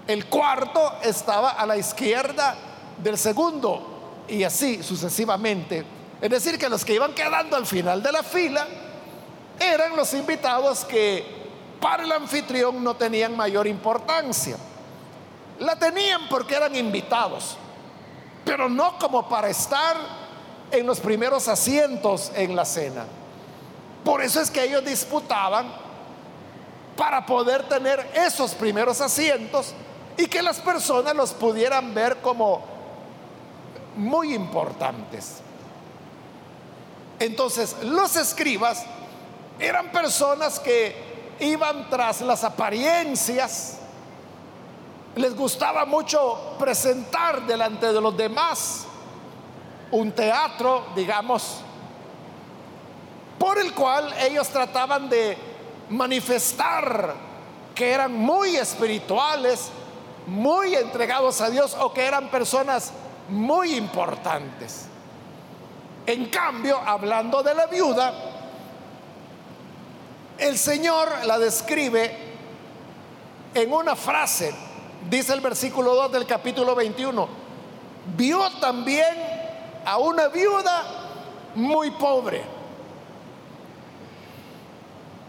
el 0.06 0.26
cuarto 0.26 0.94
estaba 1.02 1.50
a 1.50 1.64
la 1.64 1.76
izquierda 1.76 2.56
del 2.98 3.16
segundo 3.16 4.24
y 4.28 4.42
así 4.42 4.82
sucesivamente. 4.82 5.84
Es 6.20 6.30
decir, 6.30 6.58
que 6.58 6.68
los 6.68 6.84
que 6.84 6.94
iban 6.94 7.14
quedando 7.14 7.56
al 7.56 7.66
final 7.66 8.02
de 8.02 8.12
la 8.12 8.22
fila 8.22 8.66
eran 9.60 9.96
los 9.96 10.12
invitados 10.14 10.84
que 10.84 11.24
para 11.80 12.04
el 12.04 12.12
anfitrión 12.12 12.82
no 12.82 12.94
tenían 12.94 13.36
mayor 13.36 13.66
importancia. 13.66 14.56
La 15.60 15.76
tenían 15.76 16.28
porque 16.28 16.56
eran 16.56 16.74
invitados, 16.74 17.56
pero 18.44 18.68
no 18.68 18.98
como 18.98 19.28
para 19.28 19.48
estar 19.48 19.96
en 20.70 20.86
los 20.86 21.00
primeros 21.00 21.48
asientos 21.48 22.32
en 22.34 22.56
la 22.56 22.64
cena. 22.64 23.04
Por 24.04 24.22
eso 24.22 24.40
es 24.40 24.50
que 24.50 24.64
ellos 24.64 24.84
disputaban 24.84 25.72
para 26.96 27.24
poder 27.24 27.68
tener 27.68 28.10
esos 28.14 28.54
primeros 28.54 29.00
asientos 29.00 29.74
y 30.16 30.26
que 30.26 30.42
las 30.42 30.60
personas 30.60 31.14
los 31.14 31.32
pudieran 31.32 31.94
ver 31.94 32.18
como 32.18 32.62
muy 33.96 34.34
importantes. 34.34 35.36
Entonces, 37.18 37.76
los 37.82 38.16
escribas 38.16 38.84
eran 39.58 39.92
personas 39.92 40.58
que 40.58 40.94
iban 41.38 41.88
tras 41.88 42.20
las 42.20 42.44
apariencias, 42.44 43.78
les 45.16 45.36
gustaba 45.36 45.84
mucho 45.84 46.56
presentar 46.58 47.46
delante 47.46 47.92
de 47.92 48.00
los 48.00 48.16
demás 48.16 48.86
un 49.90 50.12
teatro, 50.12 50.86
digamos, 50.94 51.58
por 53.38 53.58
el 53.58 53.74
cual 53.74 54.12
ellos 54.20 54.48
trataban 54.48 55.08
de 55.08 55.36
manifestar 55.90 57.14
que 57.74 57.90
eran 57.90 58.14
muy 58.14 58.56
espirituales, 58.56 59.68
muy 60.26 60.74
entregados 60.74 61.40
a 61.40 61.50
Dios 61.50 61.76
o 61.78 61.92
que 61.92 62.04
eran 62.04 62.28
personas 62.28 62.92
muy 63.28 63.74
importantes. 63.74 64.86
En 66.06 66.26
cambio, 66.26 66.78
hablando 66.84 67.42
de 67.42 67.54
la 67.54 67.66
viuda, 67.66 68.12
el 70.38 70.58
Señor 70.58 71.08
la 71.26 71.38
describe 71.38 72.16
en 73.54 73.72
una 73.72 73.94
frase, 73.94 74.54
dice 75.08 75.32
el 75.32 75.40
versículo 75.40 75.94
2 75.94 76.12
del 76.12 76.26
capítulo 76.26 76.74
21, 76.74 77.28
vio 78.16 78.50
también 78.60 79.14
a 79.84 79.98
una 79.98 80.28
viuda 80.28 80.82
muy 81.54 81.90
pobre. 81.92 82.42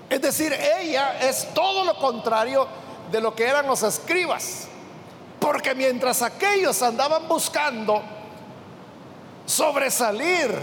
Es 0.10 0.22
decir, 0.22 0.54
ella 0.54 1.20
es 1.22 1.54
todo 1.54 1.84
lo 1.84 1.98
contrario 1.98 2.68
de 3.12 3.20
lo 3.20 3.34
que 3.34 3.46
eran 3.48 3.66
los 3.66 3.82
escribas. 3.84 4.68
Porque 5.40 5.76
mientras 5.76 6.22
aquellos 6.22 6.82
andaban 6.82 7.28
buscando 7.28 8.02
sobresalir 9.46 10.56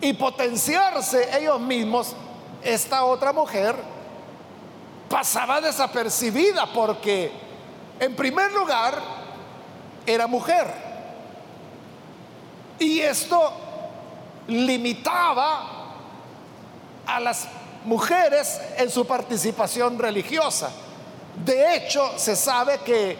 y 0.00 0.12
potenciarse 0.14 1.38
ellos 1.38 1.60
mismos, 1.60 2.14
esta 2.62 3.04
otra 3.04 3.32
mujer 3.32 3.74
pasaba 5.08 5.60
desapercibida 5.60 6.66
porque, 6.72 7.32
en 8.00 8.16
primer 8.16 8.50
lugar, 8.52 8.98
era 10.06 10.26
mujer. 10.26 10.66
Y 12.78 13.00
esto 13.00 13.52
limitaba 14.48 15.94
a 17.06 17.20
las 17.20 17.46
mujeres 17.84 18.58
en 18.78 18.90
su 18.90 19.06
participación 19.06 19.98
religiosa. 19.98 20.70
De 21.44 21.76
hecho, 21.76 22.18
se 22.18 22.34
sabe 22.36 22.78
que 22.78 23.18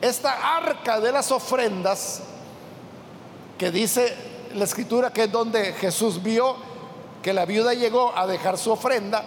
esta 0.00 0.56
arca 0.56 1.00
de 1.00 1.12
las 1.12 1.30
ofrendas, 1.30 2.22
que 3.58 3.70
dice 3.70 4.16
la 4.54 4.64
escritura 4.64 5.12
que 5.12 5.24
es 5.24 5.32
donde 5.32 5.74
Jesús 5.74 6.22
vio 6.22 6.56
que 7.22 7.32
la 7.32 7.44
viuda 7.44 7.74
llegó 7.74 8.16
a 8.16 8.26
dejar 8.26 8.56
su 8.56 8.72
ofrenda, 8.72 9.22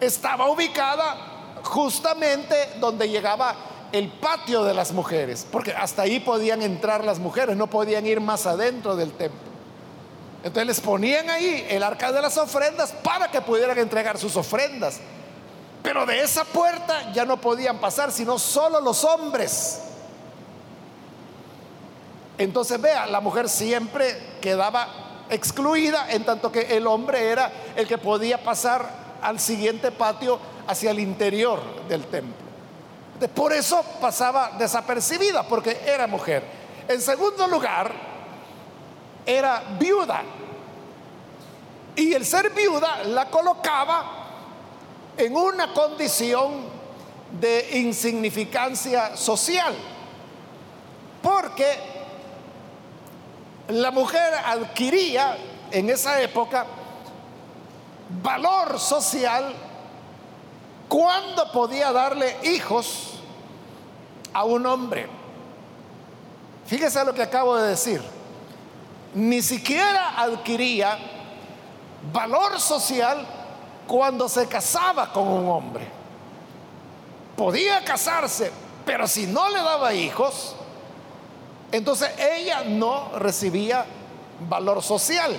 estaba 0.00 0.48
ubicada 0.50 1.60
justamente 1.62 2.74
donde 2.80 3.08
llegaba 3.08 3.54
el 3.92 4.08
patio 4.08 4.64
de 4.64 4.74
las 4.74 4.92
mujeres, 4.92 5.46
porque 5.50 5.72
hasta 5.72 6.02
ahí 6.02 6.18
podían 6.18 6.62
entrar 6.62 7.04
las 7.04 7.18
mujeres, 7.18 7.56
no 7.56 7.68
podían 7.68 8.06
ir 8.06 8.20
más 8.20 8.46
adentro 8.46 8.96
del 8.96 9.12
templo. 9.12 9.52
Entonces 10.38 10.66
les 10.66 10.80
ponían 10.80 11.30
ahí 11.30 11.66
el 11.68 11.82
arca 11.82 12.10
de 12.10 12.20
las 12.20 12.36
ofrendas 12.36 12.92
para 12.92 13.30
que 13.30 13.40
pudieran 13.40 13.78
entregar 13.78 14.18
sus 14.18 14.36
ofrendas. 14.36 14.98
Pero 15.82 16.06
de 16.06 16.20
esa 16.20 16.44
puerta 16.44 17.12
ya 17.12 17.24
no 17.24 17.40
podían 17.40 17.78
pasar, 17.78 18.10
sino 18.10 18.38
solo 18.38 18.80
los 18.80 19.04
hombres. 19.04 19.80
Entonces 22.38 22.80
vea, 22.80 23.06
la 23.06 23.20
mujer 23.20 23.48
siempre 23.48 24.16
quedaba 24.40 24.88
excluida, 25.28 26.10
en 26.10 26.24
tanto 26.24 26.50
que 26.50 26.76
el 26.76 26.86
hombre 26.86 27.30
era 27.30 27.52
el 27.76 27.86
que 27.86 27.98
podía 27.98 28.42
pasar 28.42 28.88
al 29.22 29.38
siguiente 29.38 29.92
patio 29.92 30.38
hacia 30.66 30.90
el 30.90 30.98
interior 30.98 31.60
del 31.88 32.04
templo. 32.06 32.41
Por 33.34 33.52
eso 33.52 33.82
pasaba 34.00 34.52
desapercibida, 34.58 35.42
porque 35.44 35.80
era 35.86 36.06
mujer. 36.06 36.42
En 36.88 37.00
segundo 37.00 37.46
lugar, 37.46 37.92
era 39.24 39.62
viuda. 39.78 40.22
Y 41.94 42.12
el 42.14 42.24
ser 42.24 42.50
viuda 42.50 43.04
la 43.04 43.28
colocaba 43.30 44.22
en 45.16 45.36
una 45.36 45.72
condición 45.72 46.64
de 47.40 47.78
insignificancia 47.78 49.16
social, 49.16 49.74
porque 51.22 51.78
la 53.68 53.90
mujer 53.90 54.34
adquiría 54.44 55.36
en 55.70 55.88
esa 55.90 56.20
época 56.20 56.66
valor 58.22 58.78
social 58.78 59.54
cuando 60.92 61.50
podía 61.50 61.90
darle 61.90 62.36
hijos 62.42 63.14
a 64.34 64.44
un 64.44 64.66
hombre. 64.66 65.08
Fíjese 66.66 67.02
lo 67.02 67.14
que 67.14 67.22
acabo 67.22 67.56
de 67.56 67.70
decir. 67.70 68.02
Ni 69.14 69.40
siquiera 69.40 70.20
adquiría 70.20 70.98
valor 72.12 72.60
social 72.60 73.26
cuando 73.86 74.28
se 74.28 74.46
casaba 74.46 75.10
con 75.10 75.28
un 75.28 75.48
hombre. 75.48 75.88
Podía 77.38 77.82
casarse, 77.82 78.52
pero 78.84 79.08
si 79.08 79.26
no 79.26 79.48
le 79.48 79.62
daba 79.62 79.94
hijos, 79.94 80.54
entonces 81.70 82.10
ella 82.18 82.64
no 82.66 83.12
recibía 83.18 83.86
valor 84.46 84.82
social. 84.82 85.34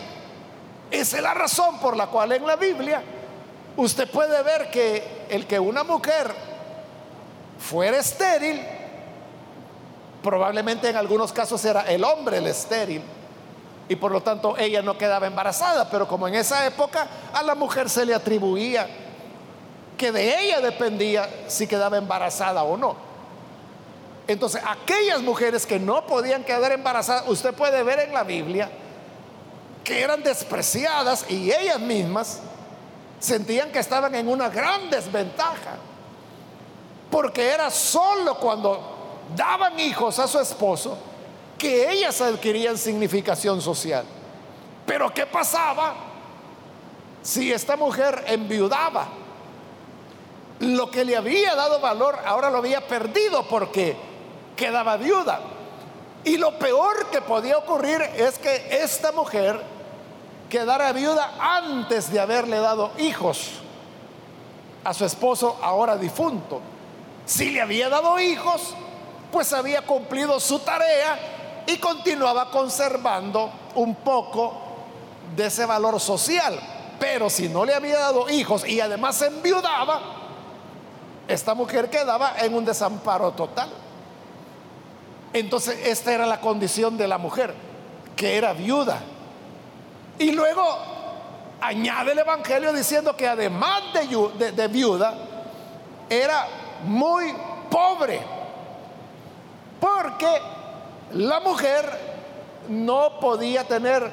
Esa 0.89 1.17
es 1.17 1.21
la 1.21 1.35
razón 1.35 1.77
por 1.77 1.95
la 1.95 2.07
cual 2.07 2.31
en 2.31 2.43
la 2.43 2.55
Biblia 2.55 3.03
usted 3.77 4.09
puede 4.09 4.41
ver 4.43 4.69
que 4.69 5.25
el 5.29 5.45
que 5.47 5.59
una 5.59 5.83
mujer 5.83 6.33
fuera 7.59 7.97
estéril, 7.97 8.61
probablemente 10.21 10.89
en 10.89 10.95
algunos 10.95 11.31
casos 11.33 11.63
era 11.65 11.81
el 11.81 12.03
hombre 12.03 12.37
el 12.37 12.47
estéril, 12.47 13.01
y 13.89 13.95
por 13.95 14.11
lo 14.11 14.21
tanto 14.21 14.57
ella 14.57 14.81
no 14.81 14.97
quedaba 14.97 15.27
embarazada, 15.27 15.89
pero 15.89 16.07
como 16.07 16.27
en 16.27 16.35
esa 16.35 16.65
época 16.65 17.07
a 17.33 17.43
la 17.43 17.55
mujer 17.55 17.89
se 17.89 18.05
le 18.05 18.13
atribuía 18.13 18.87
que 19.97 20.11
de 20.11 20.41
ella 20.41 20.61
dependía 20.61 21.29
si 21.47 21.67
quedaba 21.67 21.97
embarazada 21.97 22.63
o 22.63 22.77
no. 22.77 22.95
Entonces, 24.27 24.61
aquellas 24.65 25.21
mujeres 25.21 25.65
que 25.65 25.79
no 25.79 26.07
podían 26.07 26.43
quedar 26.43 26.71
embarazadas, 26.71 27.25
usted 27.27 27.53
puede 27.53 27.83
ver 27.83 27.99
en 27.99 28.13
la 28.13 28.23
Biblia 28.23 28.69
que 29.83 30.01
eran 30.01 30.23
despreciadas 30.23 31.29
y 31.29 31.51
ellas 31.51 31.79
mismas 31.79 32.39
sentían 33.23 33.71
que 33.71 33.79
estaban 33.79 34.13
en 34.15 34.27
una 34.27 34.49
gran 34.49 34.89
desventaja, 34.89 35.77
porque 37.09 37.47
era 37.47 37.71
solo 37.71 38.35
cuando 38.35 39.21
daban 39.33 39.79
hijos 39.79 40.19
a 40.19 40.27
su 40.27 40.41
esposo 40.41 40.97
que 41.57 41.89
ellas 41.89 42.19
adquirían 42.19 42.77
significación 42.77 43.61
social. 43.61 44.03
Pero 44.85 45.13
¿qué 45.13 45.25
pasaba 45.25 45.95
si 47.21 47.53
esta 47.53 47.77
mujer 47.77 48.25
enviudaba? 48.27 49.07
Lo 50.59 50.91
que 50.91 51.05
le 51.05 51.15
había 51.15 51.55
dado 51.55 51.79
valor 51.79 52.19
ahora 52.25 52.49
lo 52.49 52.57
había 52.57 52.85
perdido 52.85 53.47
porque 53.47 53.95
quedaba 54.57 54.97
viuda. 54.97 55.39
Y 56.25 56.35
lo 56.35 56.59
peor 56.59 57.05
que 57.09 57.21
podía 57.21 57.57
ocurrir 57.57 58.01
es 58.01 58.37
que 58.37 58.67
esta 58.81 59.13
mujer 59.13 59.72
quedara 60.53 60.93
viuda 60.93 61.33
antes 61.39 62.11
de 62.11 62.19
haberle 62.19 62.59
dado 62.59 62.91
hijos 62.99 63.53
a 64.83 64.93
su 64.93 65.03
esposo 65.03 65.57
ahora 65.63 65.97
difunto. 65.97 66.61
Si 67.25 67.49
le 67.49 67.59
había 67.59 67.89
dado 67.89 68.19
hijos, 68.19 68.75
pues 69.31 69.51
había 69.51 69.81
cumplido 69.81 70.39
su 70.39 70.59
tarea 70.59 71.63
y 71.65 71.77
continuaba 71.77 72.51
conservando 72.51 73.49
un 73.73 73.95
poco 73.95 74.53
de 75.35 75.47
ese 75.47 75.65
valor 75.65 75.99
social. 75.99 76.59
Pero 76.99 77.31
si 77.31 77.49
no 77.49 77.65
le 77.65 77.73
había 77.73 77.97
dado 77.97 78.29
hijos 78.29 78.63
y 78.63 78.79
además 78.79 79.15
se 79.15 79.25
enviudaba, 79.25 80.01
esta 81.27 81.55
mujer 81.55 81.89
quedaba 81.89 82.35
en 82.37 82.53
un 82.53 82.63
desamparo 82.63 83.31
total. 83.31 83.69
Entonces 85.33 85.79
esta 85.83 86.13
era 86.13 86.27
la 86.27 86.39
condición 86.39 86.95
de 86.95 87.07
la 87.07 87.17
mujer, 87.17 87.55
que 88.15 88.37
era 88.37 88.53
viuda. 88.53 89.01
Y 90.23 90.31
luego 90.31 90.77
añade 91.59 92.13
el 92.13 92.19
Evangelio 92.19 92.71
diciendo 92.71 93.13
que 93.13 93.27
además 93.27 93.81
de, 93.93 94.67
viuda, 94.69 95.13
era 96.09 96.47
muy 96.85 97.35
pobre. 97.69 98.21
Porque 99.81 100.29
la 101.11 101.41
mujer 101.41 101.83
no 102.69 103.19
podía 103.19 103.65
tener 103.65 104.09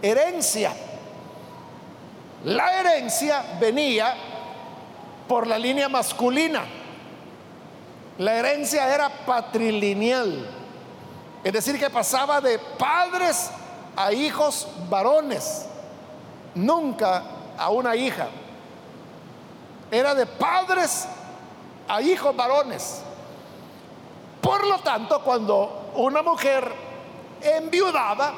herencia. 0.00 0.72
La 2.44 2.80
herencia 2.80 3.44
venía 3.60 4.14
por 5.28 5.46
la 5.46 5.58
línea 5.58 5.90
masculina. 5.90 6.62
La 8.16 8.32
herencia 8.32 8.94
era 8.94 9.10
patrilineal. 9.26 10.48
Es 11.44 11.52
decir, 11.52 11.78
que 11.78 11.90
pasaba 11.90 12.40
de 12.40 12.58
padres 12.58 13.50
a 13.96 14.12
hijos 14.12 14.66
varones, 14.88 15.66
nunca 16.54 17.22
a 17.58 17.70
una 17.70 17.96
hija. 17.96 18.28
Era 19.90 20.14
de 20.14 20.26
padres 20.26 21.06
a 21.88 22.00
hijos 22.00 22.34
varones. 22.34 23.02
Por 24.40 24.66
lo 24.66 24.78
tanto, 24.78 25.22
cuando 25.22 25.92
una 25.96 26.22
mujer 26.22 26.72
enviudaba, 27.42 28.32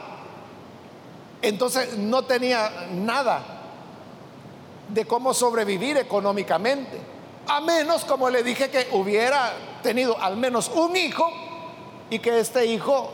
entonces 1.40 1.96
no 1.98 2.22
tenía 2.22 2.88
nada 2.90 3.42
de 4.88 5.04
cómo 5.04 5.34
sobrevivir 5.34 5.96
económicamente. 5.96 7.00
A 7.46 7.60
menos, 7.60 8.04
como 8.04 8.30
le 8.30 8.42
dije, 8.42 8.70
que 8.70 8.88
hubiera 8.92 9.52
tenido 9.82 10.16
al 10.20 10.36
menos 10.36 10.68
un 10.68 10.96
hijo 10.96 11.30
y 12.10 12.18
que 12.18 12.38
este 12.38 12.66
hijo 12.66 13.10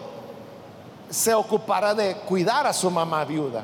se 1.10 1.34
ocupara 1.34 1.94
de 1.94 2.14
cuidar 2.16 2.66
a 2.66 2.72
su 2.72 2.90
mamá 2.90 3.24
viuda. 3.24 3.62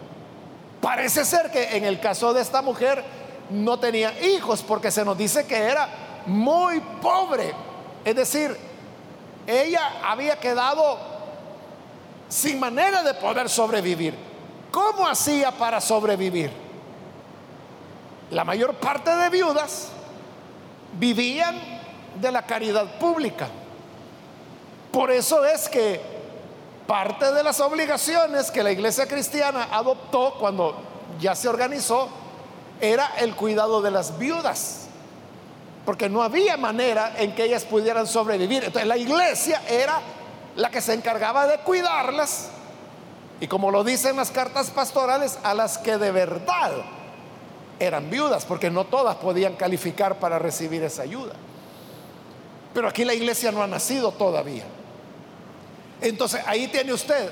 Parece 0.81 1.25
ser 1.25 1.51
que 1.51 1.77
en 1.77 1.85
el 1.85 2.01
caso 2.01 2.33
de 2.33 2.43
esta 2.43 2.63
mujer 2.63 3.05
no 3.51 3.79
tenía 3.79 4.21
hijos 4.23 4.63
porque 4.63 4.91
se 4.91 5.05
nos 5.05 5.17
dice 5.17 5.47
que 5.47 5.57
era 5.57 5.89
muy 6.27 6.81
pobre. 7.01 7.55
Es 8.05 8.17
decir, 8.17 8.57
ella 9.47 9.93
había 10.05 10.39
quedado 10.39 10.99
sin 12.29 12.59
manera 12.59 13.03
de 13.03 13.15
poder 13.15 13.49
sobrevivir. 13.49 14.15
¿Cómo 14.71 15.07
hacía 15.07 15.53
para 15.53 15.81
sobrevivir? 15.81 16.51
La 18.31 18.45
mayor 18.45 18.75
parte 18.75 19.15
de 19.15 19.31
viudas 19.31 19.89
vivían 20.99 21.57
de 22.21 22.33
la 22.33 22.43
caridad 22.43 22.99
pública. 22.99 23.49
Por 24.91 25.11
eso 25.11 25.45
es 25.45 25.69
que 25.69 26.14
parte 26.87 27.33
de 27.33 27.43
las 27.43 27.61
obligaciones 27.61 28.51
que 28.51 28.63
la 28.63 28.73
iglesia 28.73 29.07
cristiana 29.07 29.69
adoptó 29.71 30.35
cuando 30.39 30.77
ya 31.21 31.35
se 31.35 31.49
organizó 31.49 32.09
era 32.81 33.13
el 33.19 33.35
cuidado 33.35 33.81
de 33.81 33.91
las 33.91 34.19
viudas, 34.19 34.87
porque 35.87 36.09
no 36.09 36.23
había 36.23 36.57
manera 36.57 37.15
en 37.19 37.35
que 37.35 37.45
ellas 37.45 37.65
pudieran 37.65 38.07
sobrevivir. 38.07 38.65
Entonces 38.65 38.87
la 38.87 38.97
iglesia 38.97 39.63
era 39.69 40.01
la 40.57 40.71
que 40.71 40.81
se 40.81 40.93
encargaba 40.95 41.47
de 41.47 41.59
cuidarlas 41.59 42.51
y 43.41 43.47
como 43.47 43.71
lo 43.71 43.85
dicen 43.85 44.17
las 44.17 44.31
cartas 44.31 44.71
pastorales, 44.71 45.39
a 45.43 45.55
las 45.55 45.79
que 45.79 45.99
de 45.99 46.13
verdad 46.13 46.73
eran 47.79 48.09
viudas, 48.09 48.45
porque 48.45 48.71
no 48.71 48.85
todas 48.85 49.17
podían 49.17 49.57
calificar 49.57 50.19
para 50.19 50.39
recibir 50.39 50.83
esa 50.85 51.03
ayuda. 51.03 51.35
Pero 52.73 52.89
aquí 52.89 53.05
la 53.05 53.15
iglesia 53.15 53.53
no 53.53 53.63
ha 53.63 53.67
nacido 53.67 54.13
todavía. 54.13 54.65
Entonces 56.01 56.43
ahí 56.47 56.69
tiene 56.69 56.93
usted 56.93 57.31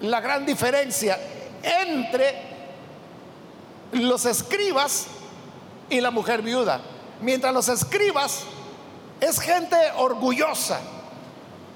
la 0.00 0.20
gran 0.20 0.44
diferencia 0.44 1.18
entre 1.62 2.34
los 3.92 4.24
escribas 4.26 5.06
y 5.88 6.00
la 6.00 6.10
mujer 6.10 6.42
viuda. 6.42 6.80
Mientras 7.20 7.54
los 7.54 7.68
escribas 7.68 8.40
es 9.20 9.38
gente 9.38 9.76
orgullosa, 9.96 10.80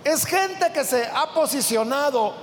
es 0.03 0.25
gente 0.25 0.73
que 0.73 0.85
se 0.85 1.07
ha 1.07 1.33
posicionado 1.33 2.35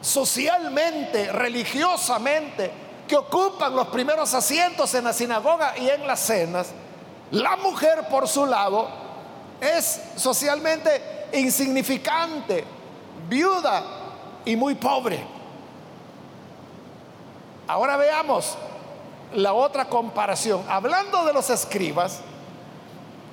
socialmente, 0.00 1.30
religiosamente, 1.32 2.70
que 3.06 3.16
ocupan 3.16 3.74
los 3.76 3.88
primeros 3.88 4.32
asientos 4.32 4.94
en 4.94 5.04
la 5.04 5.12
sinagoga 5.12 5.76
y 5.76 5.88
en 5.88 6.06
las 6.06 6.20
cenas. 6.20 6.68
La 7.30 7.56
mujer, 7.56 8.06
por 8.08 8.28
su 8.28 8.46
lado, 8.46 8.88
es 9.60 10.00
socialmente 10.16 11.13
insignificante, 11.40 12.64
viuda 13.28 13.82
y 14.44 14.56
muy 14.56 14.74
pobre. 14.74 15.24
Ahora 17.66 17.96
veamos 17.96 18.56
la 19.34 19.52
otra 19.52 19.86
comparación. 19.86 20.64
Hablando 20.68 21.24
de 21.24 21.32
los 21.32 21.50
escribas, 21.50 22.20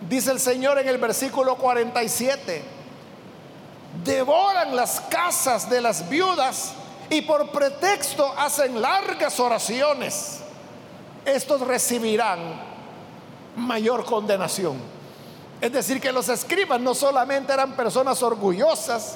dice 0.10 0.32
el 0.32 0.40
Señor 0.40 0.80
en 0.80 0.88
el 0.88 0.98
versículo 0.98 1.56
47, 1.56 2.64
devoran 4.04 4.76
las 4.76 5.02
casas 5.02 5.70
de 5.70 5.82
las 5.82 6.08
viudas 6.10 6.74
y 7.10 7.22
por 7.22 7.52
pretexto 7.52 8.34
hacen 8.38 8.82
largas 8.82 9.40
oraciones. 9.40 10.40
Estos 11.26 11.62
recibirán 11.62 12.40
mayor 13.58 14.06
condenación. 14.06 15.01
Es 15.62 15.72
decir, 15.72 16.02
que 16.02 16.12
los 16.12 16.28
escribas 16.28 16.82
no 16.82 16.94
solamente 16.96 17.54
eran 17.54 17.76
personas 17.76 18.22
orgullosas, 18.24 19.16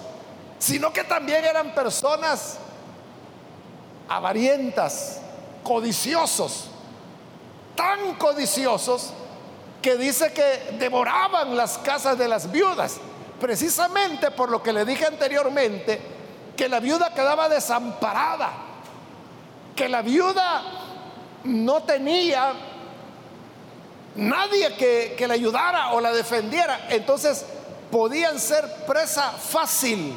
sino 0.60 0.94
que 0.94 1.04
también 1.04 1.44
eran 1.44 1.74
personas 1.74 2.58
avarientas, 4.08 5.20
codiciosos 5.64 6.70
tan 7.76 8.16
codiciosos 8.16 9.12
que 9.82 9.98
dice 9.98 10.34
que 10.34 10.78
devoraban 10.80 11.56
las 11.56 11.78
casas 11.78 12.18
de 12.18 12.28
las 12.28 12.52
viudas, 12.52 12.98
precisamente 13.40 14.32
por 14.32 14.50
lo 14.50 14.64
que 14.64 14.74
le 14.74 14.86
dije 14.86 15.06
anteriormente, 15.06 16.02
que 16.58 16.68
la 16.68 16.80
viuda 16.80 17.14
quedaba 17.14 17.50
desamparada, 17.50 18.50
que 19.76 19.88
la 19.88 20.02
viuda 20.02 20.64
no 21.44 21.84
tenía 21.84 22.54
nadie 24.15 24.75
que, 24.75 25.15
que 25.17 25.28
la 25.28 25.34
ayudara 25.34 25.93
o 25.93 26.01
la 26.01 26.12
defendiera, 26.12 26.88
entonces 26.89 27.45
podían 27.91 28.39
ser 28.39 28.86
presa 28.86 29.32
fácil 29.32 30.13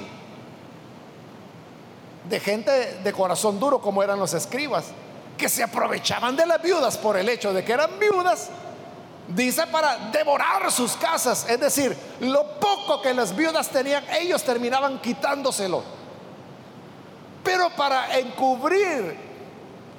de 2.28 2.40
gente 2.40 3.00
de 3.02 3.12
corazón 3.12 3.58
duro 3.58 3.80
como 3.80 4.02
eran 4.02 4.18
los 4.18 4.34
escribas 4.34 4.86
que 5.36 5.48
se 5.48 5.62
aprovechaban 5.62 6.36
de 6.36 6.46
las 6.46 6.60
viudas 6.60 6.98
por 6.98 7.16
el 7.16 7.28
hecho 7.28 7.52
de 7.52 7.64
que 7.64 7.72
eran 7.72 7.98
viudas, 7.98 8.50
dice 9.28 9.66
para 9.68 10.10
devorar 10.10 10.70
sus 10.70 10.92
casas, 10.96 11.46
es 11.48 11.60
decir, 11.60 11.96
lo 12.20 12.58
poco 12.58 13.00
que 13.00 13.14
las 13.14 13.34
viudas 13.34 13.68
tenían, 13.68 14.04
ellos 14.20 14.42
terminaban 14.42 15.00
quitándoselo. 15.00 15.82
Pero 17.44 17.70
para 17.70 18.18
encubrir 18.18 19.16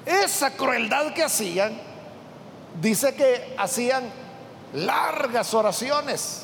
esa 0.05 0.51
crueldad 0.51 1.13
que 1.13 1.23
hacían, 1.23 1.88
dice 2.81 3.15
que 3.15 3.55
hacían 3.57 4.09
largas 4.73 5.53
oraciones. 5.53 6.43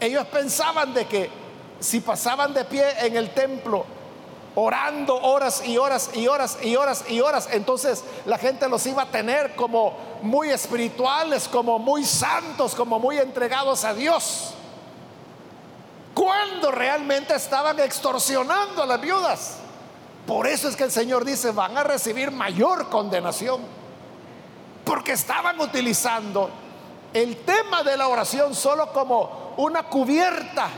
Ellos 0.00 0.26
pensaban 0.26 0.94
de 0.94 1.06
que 1.06 1.30
si 1.78 2.00
pasaban 2.00 2.54
de 2.54 2.64
pie 2.64 2.84
en 3.06 3.16
el 3.16 3.30
templo 3.30 3.84
orando 4.54 5.16
horas 5.16 5.62
y 5.64 5.78
horas 5.78 6.10
y 6.14 6.26
horas 6.26 6.58
y 6.62 6.76
horas 6.76 7.04
y 7.08 7.20
horas. 7.20 7.48
Entonces 7.52 8.02
la 8.24 8.38
gente 8.38 8.68
los 8.68 8.84
iba 8.86 9.02
a 9.02 9.10
tener 9.10 9.54
como 9.54 9.96
muy 10.22 10.50
espirituales, 10.50 11.48
como 11.48 11.78
muy 11.78 12.04
santos, 12.04 12.74
como 12.74 12.98
muy 12.98 13.18
entregados 13.18 13.84
a 13.84 13.94
Dios. 13.94 14.54
Cuando 16.14 16.70
realmente 16.70 17.34
estaban 17.34 17.78
extorsionando 17.80 18.82
a 18.82 18.86
las 18.86 19.00
viudas. 19.00 19.59
Por 20.30 20.46
eso 20.46 20.68
es 20.68 20.76
que 20.76 20.84
el 20.84 20.92
Señor 20.92 21.24
dice, 21.24 21.50
van 21.50 21.76
a 21.76 21.82
recibir 21.82 22.30
mayor 22.30 22.88
condenación. 22.88 23.62
Porque 24.84 25.10
estaban 25.10 25.58
utilizando 25.58 26.48
el 27.12 27.38
tema 27.38 27.82
de 27.82 27.96
la 27.96 28.06
oración 28.06 28.54
solo 28.54 28.92
como 28.92 29.54
una 29.56 29.82
cubierta 29.82 30.68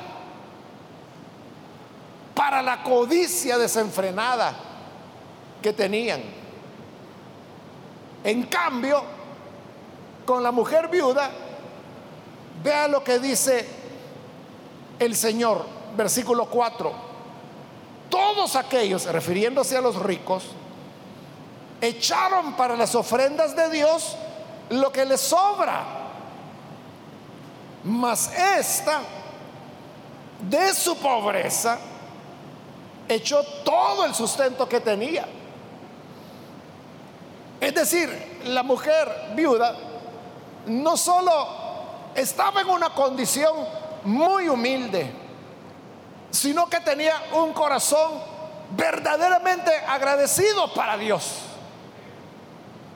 para 2.34 2.62
la 2.62 2.82
codicia 2.82 3.58
desenfrenada 3.58 4.54
que 5.60 5.74
tenían. 5.74 6.22
En 8.24 8.44
cambio, 8.44 9.04
con 10.24 10.42
la 10.42 10.50
mujer 10.50 10.88
viuda, 10.88 11.30
vea 12.64 12.88
lo 12.88 13.04
que 13.04 13.18
dice 13.18 13.68
el 14.98 15.14
Señor, 15.14 15.66
versículo 15.94 16.46
4. 16.46 17.11
Todos 18.12 18.56
aquellos, 18.56 19.06
refiriéndose 19.06 19.74
a 19.74 19.80
los 19.80 19.96
ricos, 19.96 20.44
echaron 21.80 22.52
para 22.52 22.76
las 22.76 22.94
ofrendas 22.94 23.56
de 23.56 23.70
Dios 23.70 24.16
lo 24.68 24.92
que 24.92 25.06
les 25.06 25.22
sobra. 25.22 25.82
Mas 27.84 28.30
esta, 28.36 29.00
de 30.46 30.74
su 30.74 30.94
pobreza, 30.98 31.78
echó 33.08 33.42
todo 33.64 34.04
el 34.04 34.14
sustento 34.14 34.68
que 34.68 34.80
tenía. 34.80 35.26
Es 37.62 37.74
decir, 37.74 38.40
la 38.44 38.62
mujer 38.62 39.32
viuda 39.34 39.74
no 40.66 40.98
solo 40.98 41.48
estaba 42.14 42.60
en 42.60 42.68
una 42.68 42.90
condición 42.90 43.54
muy 44.04 44.50
humilde, 44.50 45.21
sino 46.32 46.68
que 46.68 46.80
tenía 46.80 47.14
un 47.34 47.52
corazón 47.52 48.20
verdaderamente 48.70 49.70
agradecido 49.86 50.74
para 50.74 50.96
Dios. 50.96 51.42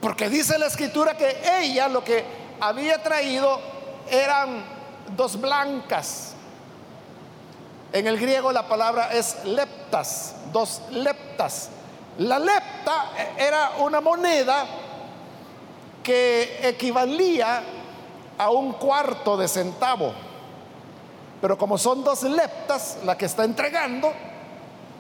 Porque 0.01 0.29
dice 0.29 0.59
la 0.59 0.66
escritura 0.66 1.16
que 1.16 1.37
ella 1.61 1.87
lo 1.88 2.03
que 2.03 2.25
había 2.61 3.03
traído 3.03 3.61
eran 4.11 4.64
dos 5.14 5.40
blancas 5.40 6.33
En 7.92 8.07
el 8.07 8.18
griego 8.18 8.53
la 8.53 8.66
palabra 8.66 9.11
es 9.12 9.44
leptas, 9.44 10.35
dos 10.53 10.83
leptas. 10.90 11.70
La 12.18 12.38
lepta 12.38 13.11
era 13.38 13.72
una 13.79 14.01
moneda 14.01 14.66
que 16.03 16.61
equivalía 16.68 17.62
a 18.37 18.51
un 18.51 18.72
cuarto 18.75 19.37
de 19.37 19.49
centavo. 19.49 20.12
Pero 21.47 21.57
como 21.57 21.79
son 21.79 22.03
dos 22.03 22.25
leptas 22.25 22.99
la 23.05 23.17
que 23.17 23.27
está 23.27 23.45
entregando, 23.45 24.13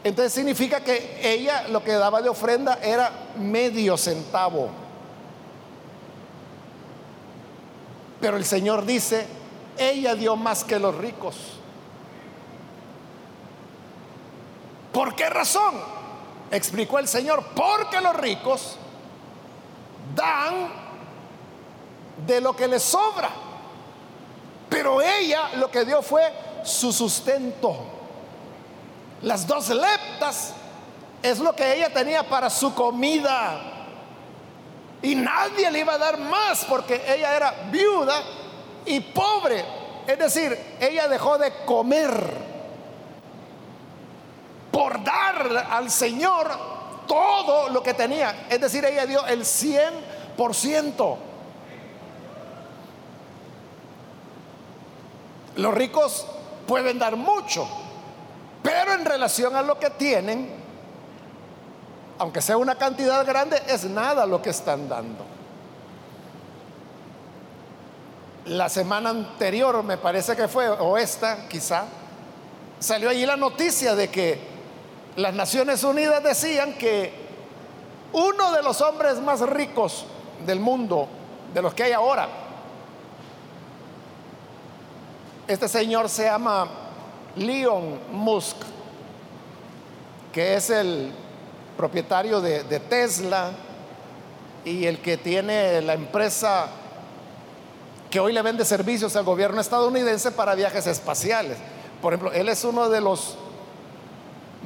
entonces 0.04 0.32
significa 0.32 0.78
que 0.78 1.18
ella 1.20 1.66
lo 1.66 1.82
que 1.82 1.90
daba 1.90 2.22
de 2.22 2.28
ofrenda 2.28 2.78
era 2.80 3.10
medio 3.36 3.96
centavo. 3.96 4.68
Pero 8.20 8.36
el 8.36 8.44
Señor 8.44 8.86
dice, 8.86 9.26
ella 9.76 10.14
dio 10.14 10.36
más 10.36 10.62
que 10.62 10.78
los 10.78 10.94
ricos. 10.94 11.34
¿Por 14.92 15.16
qué 15.16 15.28
razón? 15.28 15.74
Explicó 16.52 17.00
el 17.00 17.08
Señor, 17.08 17.44
porque 17.56 18.00
los 18.00 18.14
ricos 18.14 18.76
dan 20.14 20.68
de 22.24 22.40
lo 22.40 22.54
que 22.54 22.68
les 22.68 22.84
sobra. 22.84 23.45
Pero 24.68 25.00
ella 25.00 25.50
lo 25.56 25.70
que 25.70 25.84
dio 25.84 26.02
fue 26.02 26.22
su 26.64 26.92
sustento. 26.92 27.76
Las 29.22 29.46
dos 29.46 29.68
leptas 29.70 30.52
es 31.22 31.38
lo 31.38 31.54
que 31.54 31.74
ella 31.74 31.92
tenía 31.92 32.22
para 32.22 32.50
su 32.50 32.74
comida. 32.74 33.60
Y 35.02 35.14
nadie 35.14 35.70
le 35.70 35.80
iba 35.80 35.94
a 35.94 35.98
dar 35.98 36.18
más 36.18 36.64
porque 36.64 37.02
ella 37.06 37.36
era 37.36 37.54
viuda 37.70 38.22
y 38.84 39.00
pobre. 39.00 39.64
Es 40.06 40.18
decir, 40.18 40.76
ella 40.80 41.08
dejó 41.08 41.38
de 41.38 41.52
comer 41.64 42.56
por 44.70 45.02
dar 45.02 45.66
al 45.70 45.90
Señor 45.90 46.50
todo 47.06 47.68
lo 47.68 47.82
que 47.82 47.94
tenía. 47.94 48.46
Es 48.48 48.60
decir, 48.60 48.84
ella 48.84 49.06
dio 49.06 49.24
el 49.26 49.42
100%. 49.42 51.16
Los 55.56 55.74
ricos 55.74 56.26
pueden 56.66 56.98
dar 56.98 57.16
mucho, 57.16 57.66
pero 58.62 58.92
en 58.92 59.04
relación 59.04 59.56
a 59.56 59.62
lo 59.62 59.78
que 59.78 59.90
tienen, 59.90 60.50
aunque 62.18 62.42
sea 62.42 62.56
una 62.56 62.76
cantidad 62.76 63.24
grande, 63.26 63.60
es 63.66 63.84
nada 63.84 64.26
lo 64.26 64.42
que 64.42 64.50
están 64.50 64.88
dando. 64.88 65.24
La 68.46 68.68
semana 68.68 69.10
anterior, 69.10 69.82
me 69.82 69.96
parece 69.96 70.36
que 70.36 70.46
fue, 70.46 70.68
o 70.68 70.98
esta 70.98 71.48
quizá, 71.48 71.84
salió 72.78 73.08
allí 73.08 73.24
la 73.24 73.36
noticia 73.36 73.94
de 73.94 74.08
que 74.08 74.38
las 75.16 75.34
Naciones 75.34 75.82
Unidas 75.82 76.22
decían 76.22 76.74
que 76.74 77.12
uno 78.12 78.52
de 78.52 78.62
los 78.62 78.80
hombres 78.82 79.18
más 79.20 79.40
ricos 79.40 80.04
del 80.44 80.60
mundo, 80.60 81.08
de 81.54 81.62
los 81.62 81.72
que 81.74 81.84
hay 81.84 81.92
ahora, 81.92 82.28
este 85.48 85.68
señor 85.68 86.08
se 86.08 86.24
llama 86.24 86.68
Leon 87.36 88.00
Musk, 88.10 88.56
que 90.32 90.56
es 90.56 90.70
el 90.70 91.12
propietario 91.76 92.40
de, 92.40 92.80
Tesla 92.80 93.52
y 94.64 94.86
el 94.86 94.98
que 94.98 95.16
tiene 95.16 95.80
la 95.82 95.94
empresa 95.94 96.66
que 98.10 98.18
hoy 98.18 98.32
le 98.32 98.42
vende 98.42 98.64
servicios 98.64 99.14
al 99.14 99.24
gobierno 99.24 99.60
estadounidense 99.60 100.32
para 100.32 100.54
viajes 100.54 100.86
espaciales. 100.86 101.58
Por 102.02 102.12
ejemplo, 102.12 102.32
él 102.32 102.48
es 102.48 102.64
uno 102.64 102.88
de 102.88 103.00
los 103.00 103.36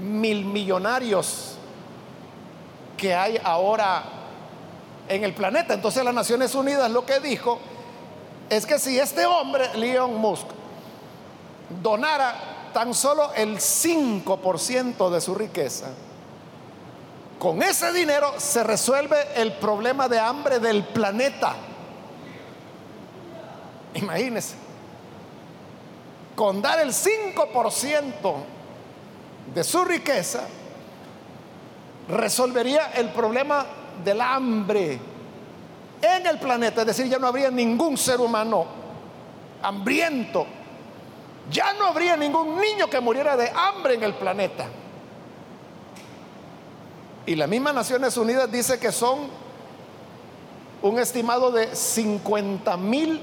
mil 0.01 0.45
millonarios 0.45 1.57
que 2.97 3.15
hay 3.15 3.39
ahora 3.43 4.05
en 5.09 5.25
el 5.25 5.35
planeta. 5.35 5.75
Entonces 5.75 6.05
las 6.05 6.15
Naciones 6.15 6.55
Unidas 6.55 6.91
lo 6.91 7.05
que 7.05 7.21
dijo 7.21 7.59
es 8.49 8.65
que 8.67 8.79
si 8.79 8.99
este 8.99 9.27
hombre, 9.27 9.69
Leon 9.75 10.15
Musk, 10.17 10.47
donara 11.83 12.71
tan 12.73 12.95
solo 12.95 13.33
el 13.35 13.59
5% 13.59 15.11
de 15.11 15.21
su 15.21 15.35
riqueza, 15.35 15.87
con 17.39 17.63
ese 17.63 17.93
dinero 17.93 18.35
se 18.39 18.63
resuelve 18.63 19.17
el 19.37 19.55
problema 19.55 20.09
de 20.09 20.19
hambre 20.19 20.59
del 20.59 20.85
planeta. 20.85 21.55
Imagínense, 23.95 24.55
con 26.37 26.61
dar 26.61 26.81
el 26.81 26.91
5% 26.91 28.35
de 29.55 29.65
su 29.65 29.85
riqueza, 29.85 30.43
resolvería 32.09 32.93
el 32.95 33.09
problema 33.09 33.65
del 34.05 34.21
hambre 34.21 34.99
en 36.03 36.27
el 36.27 36.39
planeta. 36.39 36.83
Es 36.83 36.89
decir, 36.89 37.09
ya 37.09 37.19
no 37.19 37.27
habría 37.27 37.51
ningún 37.51 37.97
ser 37.97 38.21
humano 38.21 38.67
hambriento 39.63 40.47
ya 41.51 41.73
no 41.75 41.87
habría 41.87 42.17
ningún 42.17 42.61
niño 42.61 42.89
que 42.89 43.01
muriera 43.01 43.37
de 43.37 43.51
hambre 43.51 43.95
en 43.95 44.03
el 44.03 44.15
planeta. 44.15 44.67
Y 47.27 47.37
la 47.37 47.47
misma 47.47 47.73
Naciones 47.73 48.17
Unidas 48.17 48.51
dice 48.51 48.79
que 48.79 48.93
son 48.93 49.29
un 50.83 50.99
estimado 50.99 51.51
de 51.51 51.75
50 51.75 52.77
mil 52.77 53.23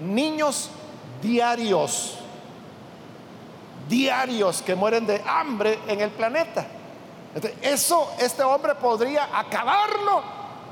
niños 0.00 0.70
diarios, 1.20 2.18
diarios 3.88 4.62
que 4.62 4.74
mueren 4.74 5.06
de 5.06 5.22
hambre 5.26 5.78
en 5.86 6.00
el 6.00 6.10
planeta. 6.10 6.66
eso 7.62 8.10
este 8.18 8.42
hombre 8.42 8.74
podría 8.74 9.38
acabarlo 9.38 10.22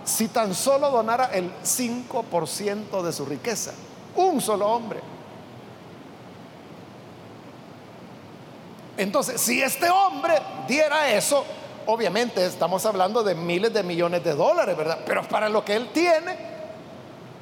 si 0.05 0.29
tan 0.29 0.55
solo 0.55 0.91
donara 0.91 1.27
el 1.27 1.53
5% 1.63 3.03
de 3.03 3.13
su 3.13 3.25
riqueza. 3.25 3.73
Un 4.17 4.41
solo 4.41 4.67
hombre. 4.67 5.01
Entonces, 9.01 9.41
si 9.41 9.63
este 9.63 9.89
hombre 9.89 10.35
diera 10.69 11.11
eso, 11.11 11.43
obviamente 11.87 12.45
estamos 12.45 12.85
hablando 12.85 13.23
de 13.23 13.35
miles 13.35 13.73
de 13.73 13.83
millones 13.83 14.23
de 14.23 14.35
dólares, 14.35 14.77
¿verdad? 14.77 14.99
Pero 15.07 15.23
para 15.23 15.49
lo 15.49 15.65
que 15.65 15.75
él 15.75 15.89
tiene, 15.91 16.37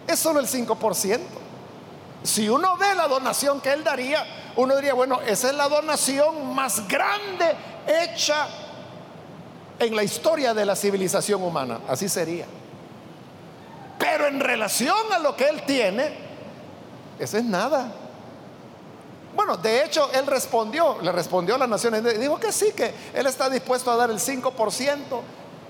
es 0.06 0.20
solo 0.20 0.38
el 0.38 0.46
5%. 0.46 1.18
Si 2.22 2.48
uno 2.48 2.76
ve 2.76 2.94
la 2.94 3.08
donación 3.08 3.60
que 3.60 3.72
él 3.72 3.82
daría, 3.82 4.24
uno 4.54 4.76
diría, 4.76 4.94
bueno, 4.94 5.20
esa 5.22 5.48
es 5.48 5.56
la 5.56 5.68
donación 5.68 6.54
más 6.54 6.86
grande 6.86 7.56
hecha 7.88 8.46
en 9.80 9.96
la 9.96 10.04
historia 10.04 10.54
de 10.54 10.64
la 10.64 10.76
civilización 10.76 11.42
humana. 11.42 11.80
Así 11.88 12.08
sería. 12.08 12.46
Pero 13.98 14.28
en 14.28 14.38
relación 14.38 15.12
a 15.12 15.18
lo 15.18 15.34
que 15.34 15.48
él 15.48 15.62
tiene, 15.66 16.12
eso 17.18 17.36
es 17.36 17.44
nada. 17.44 17.92
Bueno, 19.38 19.57
de 19.57 19.85
hecho, 19.85 20.11
él 20.14 20.27
respondió, 20.27 20.98
le 21.01 21.12
respondió 21.12 21.55
a 21.55 21.59
las 21.59 21.68
Naciones 21.68 22.01
Unidas, 22.01 22.18
dijo 22.18 22.40
que 22.40 22.51
sí, 22.51 22.72
que 22.72 22.92
él 23.14 23.24
está 23.24 23.48
dispuesto 23.48 23.88
a 23.88 23.94
dar 23.94 24.11
el 24.11 24.18
5%. 24.18 24.51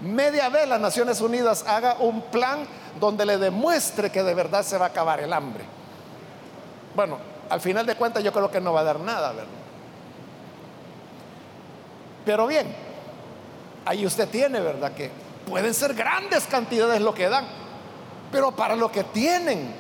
Media 0.01 0.49
vez 0.49 0.67
las 0.67 0.81
Naciones 0.81 1.21
Unidas 1.21 1.67
haga 1.67 1.97
un 1.99 2.23
plan 2.23 2.67
donde 2.99 3.27
le 3.27 3.37
demuestre 3.37 4.11
que 4.11 4.23
de 4.23 4.33
verdad 4.33 4.63
se 4.63 4.79
va 4.79 4.87
a 4.87 4.89
acabar 4.89 5.21
el 5.21 5.31
hambre. 5.35 5.65
Bueno, 6.97 7.19
al 7.51 7.61
final 7.61 7.85
de 7.85 7.95
cuentas 7.95 8.25
yo 8.25 8.33
creo 8.33 8.51
que 8.51 8.59
no 8.59 8.73
va 8.73 8.81
a 8.81 8.85
dar 8.85 9.01
nada, 9.01 9.33
¿verdad? 9.33 9.51
Pero 12.25 12.47
bien, 12.47 12.75
ahí 13.85 14.07
usted 14.07 14.31
tiene, 14.31 14.61
¿verdad? 14.61 14.93
Que 14.93 15.11
pueden 15.47 15.75
ser 15.75 15.93
grandes 15.93 16.47
cantidades 16.47 17.03
lo 17.03 17.13
que 17.13 17.29
dan, 17.29 17.45
pero 18.33 18.51
para 18.51 18.75
lo 18.75 18.91
que 18.91 19.05
tienen, 19.05 19.75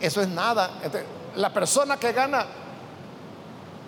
eso 0.00 0.22
es 0.22 0.28
nada 0.28 0.70
la 1.36 1.52
persona 1.52 1.96
que 1.96 2.12
gana 2.12 2.46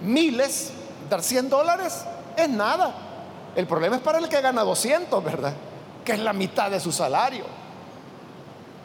miles, 0.00 0.72
dar 1.08 1.22
100 1.22 1.50
dólares, 1.50 2.04
es 2.36 2.48
nada. 2.48 2.92
El 3.54 3.66
problema 3.66 3.96
es 3.96 4.02
para 4.02 4.18
el 4.18 4.28
que 4.28 4.40
gana 4.40 4.62
200, 4.62 5.22
¿verdad? 5.22 5.54
Que 6.04 6.12
es 6.12 6.18
la 6.18 6.32
mitad 6.32 6.70
de 6.70 6.80
su 6.80 6.92
salario. 6.92 7.44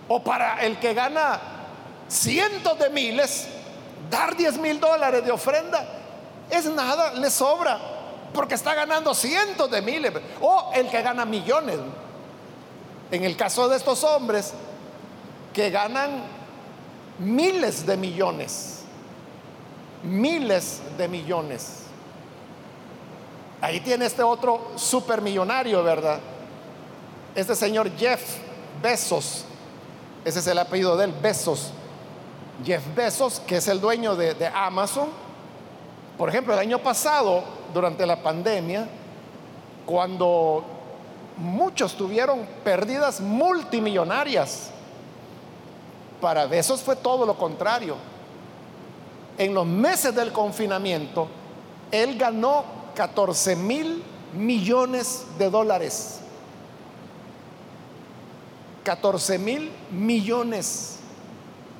O 0.08 0.24
para 0.24 0.64
el 0.64 0.78
que 0.80 0.94
gana 0.94 1.40
cientos 2.08 2.78
de 2.80 2.90
miles, 2.90 3.48
dar 4.10 4.36
10 4.36 4.58
mil 4.60 4.80
dólares 4.80 5.26
de 5.26 5.32
ofrenda 5.32 5.86
es 6.50 6.66
nada, 6.66 7.14
le 7.14 7.30
sobra, 7.30 7.78
porque 8.34 8.56
está 8.56 8.74
ganando 8.74 9.14
cientos 9.14 9.70
de 9.70 9.82
miles. 9.82 10.14
O 10.42 10.72
el 10.74 10.90
que 10.90 11.02
gana 11.02 11.26
millones. 11.26 11.78
En 13.12 13.24
el 13.24 13.36
caso 13.36 13.70
de 13.70 13.78
estos 13.78 14.04
hombres 14.04 14.54
que 15.54 15.70
ganan 15.70 16.24
miles 17.20 17.86
de 17.86 17.98
millones, 17.98 18.84
miles 20.04 20.82
de 20.98 21.08
millones. 21.08 21.84
Ahí 23.62 23.80
tiene 23.80 24.06
este 24.06 24.24
otro 24.24 24.72
supermillonario, 24.76 25.84
¿verdad? 25.84 26.20
Este 27.36 27.56
señor 27.56 27.90
Jeff 27.98 28.22
Bezos, 28.82 29.46
ese 30.24 30.40
es 30.40 30.48
el 30.48 30.60
apellido 30.60 30.96
de 30.98 31.06
él, 31.06 31.14
Bezos. 31.22 31.72
Jeff 32.66 32.84
Bezos, 32.96 33.40
que 33.40 33.58
es 33.58 33.68
el 33.68 33.80
dueño 33.80 34.16
de, 34.16 34.34
de 34.34 34.48
Amazon, 34.48 35.10
Por 36.18 36.30
ejemplo, 36.30 36.54
el 36.54 36.60
año 36.60 36.80
pasado, 36.80 37.44
durante 37.74 38.04
la 38.06 38.24
pandemia, 38.24 38.88
cuando 39.86 40.64
muchos 41.38 41.96
tuvieron 41.96 42.48
pérdidas 42.64 43.22
multimillonarias, 43.22 44.72
para 46.22 46.46
Besos 46.46 46.82
fue 46.82 46.96
todo 46.96 47.26
lo 47.26 47.38
contrario. 47.38 47.96
En 49.38 49.54
los 49.54 49.66
meses 49.66 50.16
del 50.16 50.32
confinamiento, 50.32 51.28
él 51.92 52.18
ganó 52.18 52.64
14 52.96 53.56
mil 53.56 54.04
millones 54.34 55.26
de 55.38 55.50
dólares. 55.50 56.20
14 58.84 59.38
mil 59.38 59.72
millones 59.92 60.98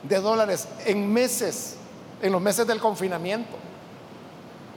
de 0.04 0.20
dólares 0.20 0.68
en 0.86 1.12
meses, 1.12 1.76
en 2.22 2.32
los 2.32 2.42
meses 2.42 2.68
del 2.68 2.80
confinamiento. 2.80 3.56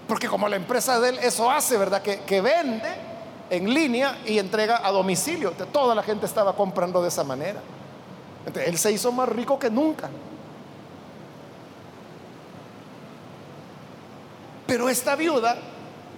Porque 0.08 0.28
como 0.28 0.48
la 0.48 0.56
empresa 0.56 0.98
de 1.00 1.10
él 1.10 1.18
eso 1.20 1.50
hace, 1.50 1.76
¿verdad? 1.76 2.02
Que, 2.02 2.40
vende 2.40 2.88
en 3.50 3.72
línea 3.72 4.18
y 4.26 4.38
entrega 4.38 4.80
a 4.84 4.90
domicilio. 4.90 5.52
Toda 5.72 5.94
la 5.94 6.02
gente 6.02 6.26
estaba 6.26 6.54
comprando 6.54 7.02
de 7.02 7.08
esa 7.08 7.24
manera. 7.24 7.60
Él 8.54 8.78
se 8.78 8.92
hizo 8.92 9.12
más 9.12 9.28
rico 9.28 9.58
que 9.58 9.70
nunca. 9.70 10.08
Pero 14.66 14.88
esta 14.88 15.16
viuda 15.16 15.56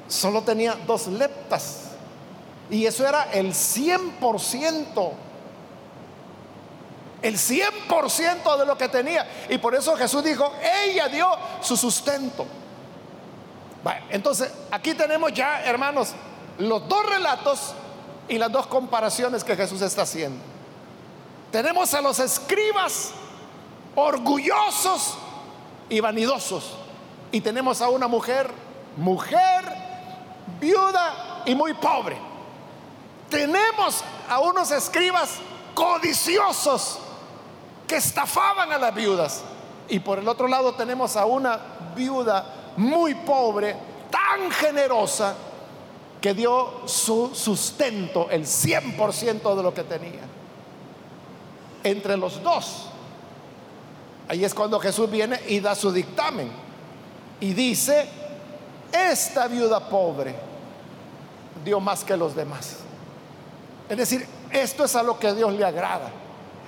solo 0.09 0.43
tenía 0.43 0.77
dos 0.87 1.07
leptas. 1.07 1.85
Y 2.71 2.87
eso 2.87 3.07
era 3.07 3.33
el 3.33 3.53
100%. 3.53 5.13
El 7.23 7.37
100% 7.37 8.59
de 8.59 8.67
lo 8.67 8.77
que 8.77 8.89
tenía. 8.89 9.27
Y 9.49 9.59
por 9.59 9.75
eso 9.75 9.97
Jesús 9.97 10.23
dijo, 10.23 10.53
ella 10.85 11.09
dio 11.09 11.29
su 11.61 11.77
sustento. 11.77 12.47
entonces, 14.11 14.51
aquí 14.71 14.95
tenemos 14.95 15.33
ya, 15.33 15.63
hermanos, 15.65 16.15
los 16.59 16.87
dos 16.89 17.07
relatos 17.07 17.75
y 18.29 18.39
las 18.39 18.53
dos 18.53 18.67
comparaciones 18.67 19.45
que 19.45 19.57
Jesús 19.57 19.81
está 19.83 20.03
haciendo. 20.03 20.52
Tenemos 21.53 21.93
a 21.93 22.01
los 22.01 22.19
escribas 22.19 23.13
orgullosos 23.95 25.19
y 25.91 26.01
vanidosos. 26.01 26.79
Y 27.31 27.43
tenemos 27.43 27.83
a 27.83 27.91
una 27.91 28.09
mujer, 28.09 28.51
mujer, 28.97 29.65
viuda 30.59 31.43
y 31.45 31.55
muy 31.55 31.75
pobre. 31.75 32.17
Tenemos 33.29 34.03
a 34.29 34.41
unos 34.41 34.71
escribas 34.71 35.37
codiciosos 35.75 36.99
que 37.87 37.97
estafaban 37.97 38.73
a 38.73 38.79
las 38.79 38.95
viudas. 38.95 39.43
Y 39.91 40.01
por 40.01 40.19
el 40.19 40.29
otro 40.29 40.49
lado 40.49 40.75
tenemos 40.75 41.17
a 41.17 41.27
una 41.27 41.61
viuda 41.95 42.73
muy 42.79 43.15
pobre, 43.15 43.77
tan 44.11 44.51
generosa, 44.51 45.35
que 46.19 46.33
dio 46.33 46.87
su 46.87 47.35
sustento, 47.35 48.29
el 48.31 48.47
100% 48.47 49.55
de 49.55 49.63
lo 49.63 49.75
que 49.75 49.85
tenía. 49.85 50.21
Entre 51.85 52.17
los 52.17 52.43
dos. 52.43 52.87
Ahí 54.29 54.45
es 54.45 54.55
cuando 54.55 54.79
Jesús 54.79 55.11
viene 55.11 55.41
y 55.49 55.61
da 55.61 55.75
su 55.75 55.93
dictamen. 55.93 56.51
Y 57.41 57.53
dice, 57.55 58.09
esta 58.93 59.49
viuda 59.49 59.81
pobre 59.89 60.35
dio 61.65 61.81
más 61.81 62.05
que 62.05 62.17
los 62.17 62.35
demás. 62.35 62.77
Es 63.89 63.97
decir, 63.97 64.27
esto 64.51 64.85
es 64.85 64.97
a 64.97 65.03
lo 65.03 65.19
que 65.19 65.33
Dios 65.35 65.53
le 65.53 65.65
agrada. 65.65 66.11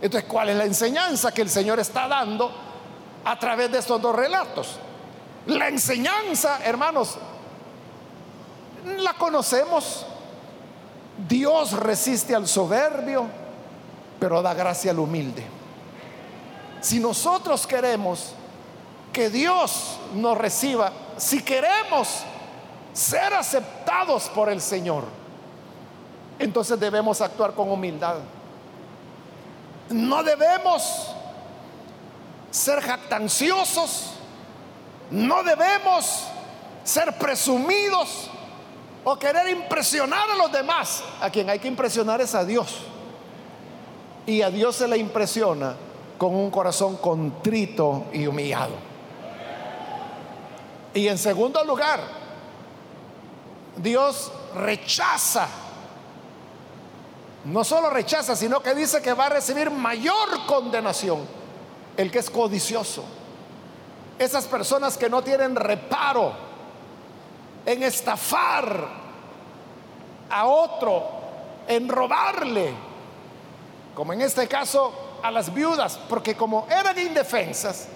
Entonces, 0.01 0.29
¿cuál 0.29 0.51
es 0.51 0.57
la 0.57 0.65
enseñanza 0.65 1.33
que 1.33 1.43
el 1.43 1.51
Señor 1.51 1.79
está 1.81 2.09
dando 2.09 2.51
a 3.25 3.39
través 3.39 3.71
de 3.71 3.79
estos 3.79 4.01
dos 4.03 4.15
relatos? 4.15 4.79
La 5.47 5.69
enseñanza, 5.69 6.61
hermanos, 6.65 7.17
la 8.99 9.15
conocemos. 9.15 10.07
Dios 11.29 11.73
resiste 11.73 12.35
al 12.35 12.49
soberbio, 12.49 13.27
pero 14.19 14.43
da 14.43 14.55
gracia 14.55 14.91
al 14.91 14.99
humilde. 14.99 15.45
Si 16.81 17.01
nosotros 17.01 17.67
queremos 17.67 18.35
que 19.13 19.31
Dios 19.31 19.99
nos 20.15 20.37
reciba, 20.37 20.93
si 21.17 21.43
queremos 21.43 22.25
ser 22.93 23.33
aceptados 23.33 24.25
por 24.29 24.49
el 24.51 24.61
Señor, 24.61 25.05
entonces 26.39 26.79
debemos 26.79 27.21
actuar 27.21 27.55
con 27.55 27.71
humildad. 27.71 28.17
No 29.91 30.23
debemos 30.23 31.15
ser 32.51 32.81
jactanciosos, 32.81 34.11
no 35.11 35.43
debemos 35.43 36.25
ser 36.83 37.17
presumidos 37.19 38.31
o 39.05 39.19
querer 39.19 39.49
impresionar 39.49 40.31
a 40.31 40.35
los 40.35 40.53
demás. 40.53 41.03
A 41.21 41.31
quien 41.31 41.49
hay 41.51 41.59
que 41.59 41.69
impresionar 41.69 42.21
es 42.21 42.35
a 42.35 42.45
Dios. 42.45 42.79
Y 44.27 44.43
a 44.43 44.51
Dios 44.51 44.77
se 44.77 44.89
le 44.89 44.97
impresiona 44.97 45.75
con 46.19 46.35
un 46.35 46.51
corazón 46.51 46.97
contrito 46.97 48.05
y 48.13 48.27
humillado. 48.27 48.75
Y 50.95 51.09
en 51.09 51.19
segundo 51.19 51.63
lugar, 51.65 52.01
Dios 53.77 54.31
rechaza, 54.55 55.49
no 57.45 57.65
solo 57.65 57.91
rechaza, 57.91 58.37
sino 58.37 58.61
que 58.61 58.75
dice 58.75 59.03
que 59.03 59.13
va 59.13 59.27
a 59.27 59.31
recibir 59.31 59.71
mayor 59.71 60.47
condenación 60.47 61.27
el 61.97 62.11
que 62.11 62.21
es 62.21 62.31
codicioso. 62.31 63.05
Esas 64.19 64.47
personas 64.47 64.97
que 64.97 65.11
no 65.11 65.23
tienen 65.23 65.57
reparo 65.57 66.33
en 67.67 67.83
estafar 67.83 68.89
a 70.31 70.47
otro, 70.47 71.05
en 71.67 71.89
robarle, 71.89 72.73
como 73.95 74.13
en 74.13 74.21
este 74.23 74.49
caso 74.49 74.93
a 75.23 75.31
las 75.31 75.53
viudas, 75.53 75.99
porque 76.09 76.37
como 76.37 76.67
eran 76.69 76.99
indefensas, 76.99 77.89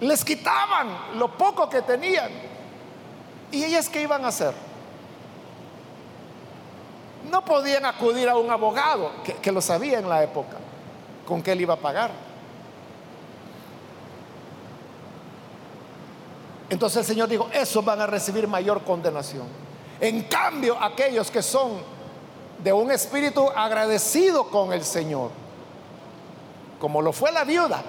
les 0.00 0.24
quitaban 0.24 1.18
lo 1.18 1.36
poco 1.36 1.68
que 1.68 1.82
tenían. 1.82 2.30
¿Y 3.50 3.64
ellas 3.64 3.88
qué 3.88 4.02
iban 4.02 4.24
a 4.24 4.28
hacer? 4.28 4.54
No 7.30 7.44
podían 7.44 7.84
acudir 7.84 8.28
a 8.28 8.36
un 8.36 8.50
abogado, 8.50 9.10
que, 9.42 9.52
lo 9.52 9.60
sabía 9.60 9.98
en 9.98 10.08
la 10.08 10.22
época, 10.22 10.56
con 11.26 11.42
qué 11.42 11.52
él 11.52 11.60
iba 11.62 11.74
a 11.74 11.78
pagar. 11.78 12.10
Entonces 16.70 16.98
el 16.98 17.04
Señor 17.04 17.28
dijo, 17.28 17.48
esos 17.52 17.84
van 17.84 18.00
a 18.00 18.06
recibir 18.06 18.46
mayor 18.46 18.82
condenación. 18.82 19.46
En 20.00 20.22
cambio, 20.24 20.76
aquellos 20.80 21.30
que 21.30 21.42
son 21.42 21.97
de 22.62 22.72
un 22.72 22.90
espíritu 22.90 23.48
agradecido 23.54 24.48
con 24.50 24.72
el 24.72 24.84
Señor, 24.84 25.30
como 26.80 27.02
lo 27.02 27.12
fue 27.12 27.32
la 27.32 27.44
viuda, 27.44 27.82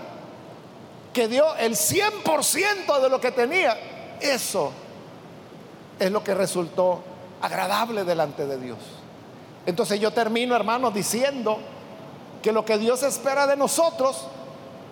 que 1.13 1.27
dio 1.27 1.55
el 1.55 1.75
100% 1.75 3.01
de 3.01 3.10
lo 3.10 3.19
que 3.19 3.32
tenía, 3.32 3.77
eso 4.21 4.71
es 5.99 6.12
lo 6.12 6.23
que 6.23 6.34
resultó 6.34 7.01
agradable 7.41 8.03
delante 8.03 8.45
de 8.45 8.58
Dios. 8.58 8.77
Entonces 9.65 9.99
yo 9.99 10.12
termino, 10.12 10.55
hermanos, 10.55 10.93
diciendo 10.93 11.60
que 12.41 12.51
lo 12.51 12.63
que 12.63 12.77
Dios 12.77 13.03
espera 13.03 13.47
de 13.47 13.58
nosotros, 13.58 14.27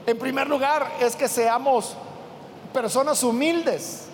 en 0.06 0.18
primer 0.18 0.48
lugar, 0.48 0.92
es 1.00 1.16
que 1.16 1.28
seamos 1.28 1.94
personas 2.74 3.24
humildes. 3.24 4.08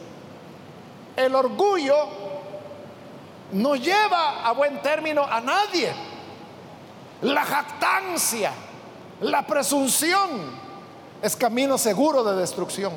El 1.15 1.35
orgullo 1.35 2.22
no 3.53 3.75
lleva 3.75 4.45
a 4.45 4.51
buen 4.51 4.81
término 4.81 5.23
a 5.23 5.39
nadie. 5.39 5.93
La 7.21 7.45
jactancia, 7.45 8.51
la 9.21 9.45
presunción, 9.45 10.63
es 11.21 11.35
camino 11.35 11.77
seguro 11.77 12.23
de 12.23 12.35
destrucción. 12.35 12.93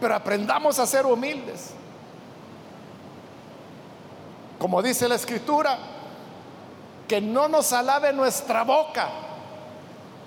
Pero 0.00 0.14
aprendamos 0.14 0.78
a 0.78 0.86
ser 0.86 1.06
humildes. 1.06 1.70
Como 4.58 4.82
dice 4.82 5.08
la 5.08 5.14
escritura, 5.14 5.78
que 7.06 7.20
no 7.20 7.46
nos 7.48 7.72
alabe 7.72 8.12
nuestra 8.12 8.64
boca, 8.64 9.08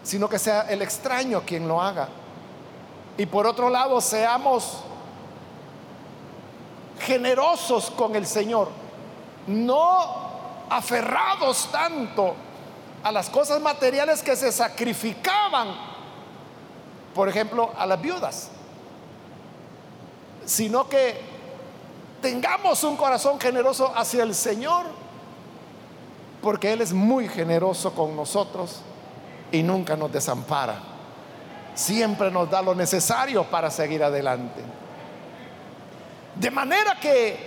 sino 0.03 0.29
que 0.29 0.39
sea 0.39 0.61
el 0.69 0.81
extraño 0.81 1.41
quien 1.45 1.67
lo 1.67 1.81
haga. 1.81 2.07
Y 3.17 3.25
por 3.25 3.45
otro 3.45 3.69
lado, 3.69 3.99
seamos 3.99 4.83
generosos 6.99 7.89
con 7.91 8.15
el 8.15 8.25
Señor, 8.25 8.69
no 9.47 10.29
aferrados 10.69 11.69
tanto 11.71 12.35
a 13.03 13.11
las 13.11 13.29
cosas 13.29 13.61
materiales 13.61 14.21
que 14.21 14.35
se 14.35 14.51
sacrificaban, 14.51 15.69
por 17.15 17.29
ejemplo, 17.29 17.71
a 17.77 17.85
las 17.85 18.01
viudas, 18.01 18.49
sino 20.45 20.87
que 20.87 21.19
tengamos 22.21 22.83
un 22.83 22.97
corazón 22.97 23.39
generoso 23.39 23.91
hacia 23.95 24.23
el 24.23 24.35
Señor, 24.35 24.85
porque 26.41 26.71
Él 26.73 26.81
es 26.81 26.93
muy 26.93 27.27
generoso 27.27 27.93
con 27.93 28.15
nosotros 28.15 28.81
y 29.51 29.63
nunca 29.63 29.95
nos 29.95 30.11
desampara. 30.11 30.83
siempre 31.75 32.29
nos 32.29 32.49
da 32.49 32.61
lo 32.61 32.75
necesario 32.75 33.45
para 33.45 33.71
seguir 33.71 34.03
adelante. 34.03 34.61
De 36.35 36.51
manera 36.51 36.99
que 36.99 37.37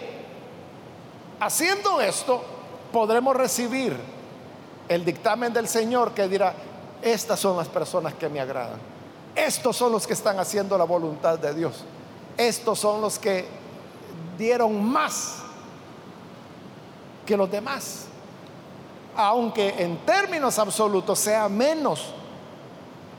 haciendo 1.40 2.00
esto 2.00 2.42
podremos 2.92 3.34
recibir 3.34 3.96
el 4.88 5.04
dictamen 5.04 5.52
del 5.52 5.68
Señor 5.68 6.12
que 6.12 6.28
dirá, 6.28 6.54
estas 7.00 7.40
son 7.40 7.56
las 7.56 7.68
personas 7.68 8.14
que 8.14 8.28
me 8.28 8.40
agradan. 8.40 8.78
Estos 9.34 9.76
son 9.76 9.92
los 9.92 10.06
que 10.06 10.12
están 10.12 10.38
haciendo 10.38 10.76
la 10.76 10.84
voluntad 10.84 11.38
de 11.38 11.54
Dios. 11.54 11.84
Estos 12.36 12.78
son 12.78 13.00
los 13.00 13.18
que 13.18 13.46
dieron 14.36 14.84
más 14.84 15.38
que 17.26 17.36
los 17.36 17.50
demás. 17.50 18.06
Aunque 19.16 19.74
en 19.82 19.98
términos 20.04 20.58
absolutos 20.58 21.18
sea 21.18 21.48
menos. 21.48 22.12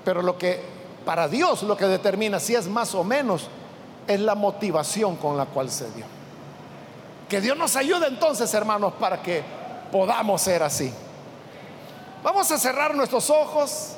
Pero 0.05 0.21
lo 0.21 0.37
que 0.37 0.61
para 1.05 1.27
Dios 1.27 1.63
lo 1.63 1.75
que 1.75 1.85
determina 1.85 2.39
si 2.39 2.55
es 2.55 2.67
más 2.67 2.95
o 2.95 3.03
menos 3.03 3.47
es 4.07 4.19
la 4.19 4.35
motivación 4.35 5.15
con 5.15 5.37
la 5.37 5.45
cual 5.45 5.69
se 5.69 5.89
dio. 5.91 6.05
Que 7.29 7.41
Dios 7.41 7.57
nos 7.57 7.75
ayude 7.75 8.07
entonces, 8.07 8.53
hermanos, 8.53 8.93
para 8.99 9.21
que 9.21 9.43
podamos 9.91 10.41
ser 10.41 10.63
así. 10.63 10.93
Vamos 12.23 12.51
a 12.51 12.57
cerrar 12.57 12.95
nuestros 12.95 13.29
ojos 13.29 13.95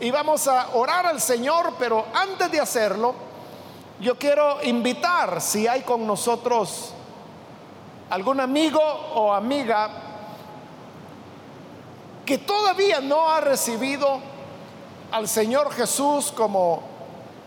y 0.00 0.10
vamos 0.10 0.48
a 0.48 0.70
orar 0.74 1.06
al 1.06 1.20
Señor, 1.20 1.74
pero 1.78 2.06
antes 2.12 2.50
de 2.50 2.60
hacerlo, 2.60 3.14
yo 4.00 4.18
quiero 4.18 4.62
invitar, 4.62 5.40
si 5.40 5.66
hay 5.66 5.82
con 5.82 6.06
nosotros 6.06 6.92
algún 8.10 8.40
amigo 8.40 8.80
o 8.80 9.32
amiga 9.32 9.90
que 12.26 12.38
todavía 12.38 13.00
no 13.00 13.30
ha 13.30 13.40
recibido 13.40 14.18
al 15.12 15.28
Señor 15.28 15.72
Jesús 15.72 16.32
como 16.32 16.82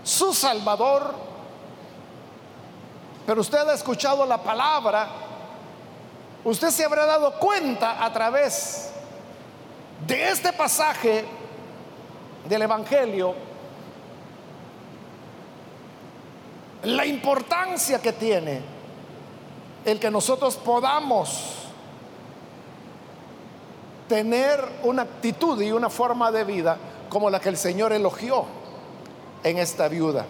su 0.04 0.34
Salvador, 0.34 1.27
pero 3.28 3.42
usted 3.42 3.68
ha 3.68 3.74
escuchado 3.74 4.26
la 4.26 4.42
palabra, 4.42 5.10
usted 6.46 6.70
se 6.70 6.86
habrá 6.86 7.06
dado 7.06 7.38
cuenta 7.38 8.02
a 8.02 8.14
través 8.14 8.90
de 10.08 10.30
este 10.30 10.54
pasaje 10.54 11.26
del 12.48 12.62
Evangelio 12.62 13.36
la 16.84 17.06
importancia 17.06 18.02
que 18.02 18.14
tiene 18.14 18.62
el 19.84 20.00
que 20.00 20.10
nosotros 20.10 20.56
podamos 20.56 21.68
tener 24.08 24.64
una 24.84 25.02
actitud 25.02 25.62
y 25.62 25.74
una 25.74 25.90
forma 25.90 26.32
de 26.32 26.46
vida 26.46 26.78
como 27.10 27.30
la 27.30 27.42
que 27.42 27.50
el 27.50 27.58
Señor 27.58 27.92
elogió 27.92 28.46
en 29.44 29.58
esta 29.58 29.90
viuda. 29.90 30.26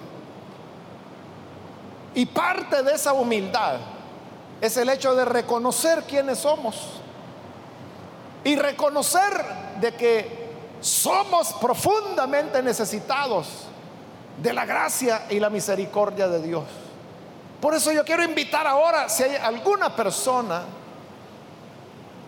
Y 2.18 2.26
parte 2.26 2.82
de 2.82 2.94
esa 2.94 3.14
humildad 3.14 3.76
es 4.60 4.76
el 4.78 4.90
hecho 4.90 5.14
de 5.14 5.24
reconocer 5.24 6.02
quiénes 6.06 6.40
somos 6.40 6.76
y 8.44 8.56
reconocer 8.56 9.46
de 9.80 9.94
que 9.94 10.48
somos 10.82 11.54
profundamente 11.62 12.64
necesitados 12.64 13.68
de 14.42 14.52
la 14.52 14.66
gracia 14.66 15.28
y 15.30 15.40
la 15.40 15.52
misericordia 15.52 16.28
de 16.28 16.42
Dios. 16.42 16.64
Por 17.62 17.76
eso 17.76 17.92
yo 17.92 18.04
quiero 18.04 18.24
invitar 18.24 18.66
ahora, 18.66 19.10
si 19.10 19.22
hay 19.22 19.36
alguna 19.36 19.96
persona 19.96 20.64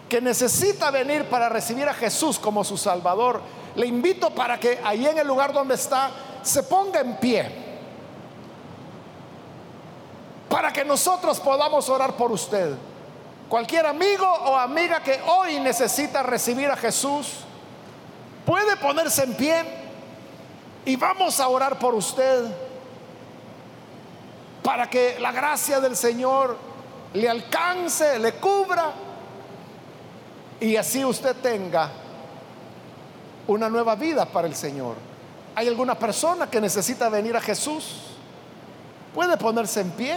que 0.08 0.22
necesita 0.22 0.92
venir 0.92 1.26
para 1.26 1.50
recibir 1.50 1.90
a 1.90 1.96
Jesús 1.96 2.38
como 2.38 2.64
su 2.64 2.78
Salvador, 2.78 3.42
le 3.76 3.88
invito 3.88 4.30
para 4.30 4.60
que 4.60 4.80
ahí 4.84 5.08
en 5.08 5.18
el 5.18 5.26
lugar 5.26 5.52
donde 5.52 5.74
está 5.74 6.12
se 6.44 6.62
ponga 6.62 7.00
en 7.00 7.18
pie. 7.18 7.69
Para 10.50 10.74
que 10.74 10.84
nosotros 10.84 11.40
podamos 11.40 11.88
orar 11.90 12.14
por 12.14 12.32
usted. 12.32 12.76
Cualquier 13.48 13.86
amigo 13.86 14.26
o 14.26 14.56
amiga 14.56 15.02
que 15.02 15.20
hoy 15.28 15.60
necesita 15.60 16.22
recibir 16.24 16.70
a 16.70 16.76
Jesús, 16.76 17.38
puede 18.46 18.76
ponerse 18.78 19.24
en 19.24 19.34
pie 19.36 19.64
y 20.86 20.96
vamos 20.96 21.40
a 21.40 21.48
orar 21.48 21.80
por 21.80 21.96
usted 21.96 22.46
para 24.64 24.90
que 24.90 25.20
la 25.20 25.32
gracia 25.32 25.80
del 25.80 25.96
Señor 25.96 26.58
le 27.14 27.28
alcance, 27.28 28.20
le 28.20 28.34
cubra 28.34 28.92
y 30.60 30.76
así 30.76 31.04
usted 31.04 31.36
tenga 31.38 31.90
una 33.48 33.70
nueva 33.70 33.96
vida 33.96 34.26
para 34.26 34.48
el 34.48 34.56
Señor. 34.56 34.96
¿Hay 35.56 35.68
alguna 35.68 35.98
persona 35.98 36.50
que 36.50 36.62
necesita 36.62 37.10
venir 37.10 37.36
a 37.36 37.42
Jesús? 37.42 38.18
Puede 39.14 39.38
ponerse 39.38 39.82
en 39.82 39.92
pie. 39.92 40.16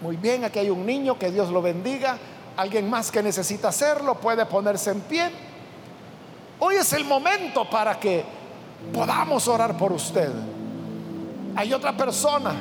Muy 0.00 0.16
bien, 0.16 0.44
aquí 0.44 0.58
hay 0.58 0.70
un 0.70 0.86
niño, 0.86 1.18
que 1.18 1.30
Dios 1.30 1.50
lo 1.50 1.60
bendiga. 1.60 2.16
Alguien 2.56 2.88
más 2.88 3.10
que 3.10 3.22
necesita 3.22 3.68
hacerlo 3.68 4.14
puede 4.14 4.46
ponerse 4.46 4.90
en 4.90 5.00
pie. 5.00 5.30
Hoy 6.58 6.76
es 6.76 6.92
el 6.92 7.04
momento 7.04 7.68
para 7.68 7.98
que 7.98 8.24
podamos 8.92 9.46
orar 9.48 9.76
por 9.76 9.92
usted. 9.92 10.30
Hay 11.56 11.72
otra 11.72 11.96
persona 11.96 12.52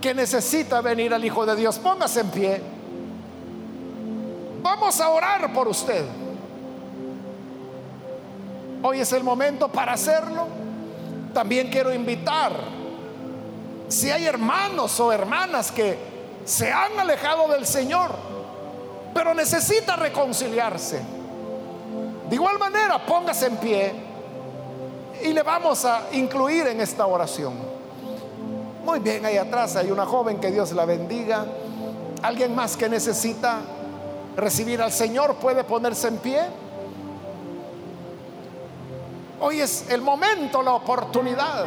que 0.00 0.14
necesita 0.14 0.80
venir 0.80 1.14
al 1.14 1.24
Hijo 1.24 1.46
de 1.46 1.56
Dios. 1.56 1.78
Póngase 1.78 2.20
en 2.20 2.30
pie. 2.30 2.62
Vamos 4.62 5.00
a 5.00 5.08
orar 5.08 5.52
por 5.52 5.68
usted. 5.68 6.04
Hoy 8.82 9.00
es 9.00 9.12
el 9.12 9.22
momento 9.22 9.68
para 9.68 9.92
hacerlo. 9.92 10.48
También 11.32 11.68
quiero 11.70 11.94
invitar 11.94 12.52
si 13.92 14.10
hay 14.10 14.26
hermanos 14.26 14.98
o 15.00 15.12
hermanas 15.12 15.70
que 15.70 15.98
se 16.44 16.72
han 16.72 16.98
alejado 16.98 17.46
del 17.48 17.66
Señor, 17.66 18.10
pero 19.14 19.34
necesita 19.34 19.96
reconciliarse. 19.96 21.02
De 22.28 22.34
igual 22.34 22.58
manera, 22.58 23.04
póngase 23.04 23.46
en 23.46 23.56
pie 23.58 23.92
y 25.22 25.32
le 25.32 25.42
vamos 25.42 25.84
a 25.84 26.08
incluir 26.12 26.68
en 26.68 26.80
esta 26.80 27.06
oración. 27.06 27.52
Muy 28.84 28.98
bien, 29.00 29.26
ahí 29.26 29.36
atrás 29.36 29.76
hay 29.76 29.90
una 29.90 30.06
joven 30.06 30.40
que 30.40 30.50
Dios 30.50 30.72
la 30.72 30.86
bendiga. 30.86 31.44
Alguien 32.22 32.54
más 32.54 32.76
que 32.76 32.88
necesita 32.88 33.60
recibir 34.36 34.80
al 34.80 34.90
Señor 34.90 35.34
puede 35.34 35.64
ponerse 35.64 36.08
en 36.08 36.16
pie. 36.16 36.40
Hoy 39.38 39.60
es 39.60 39.90
el 39.90 40.00
momento, 40.00 40.62
la 40.62 40.72
oportunidad 40.72 41.66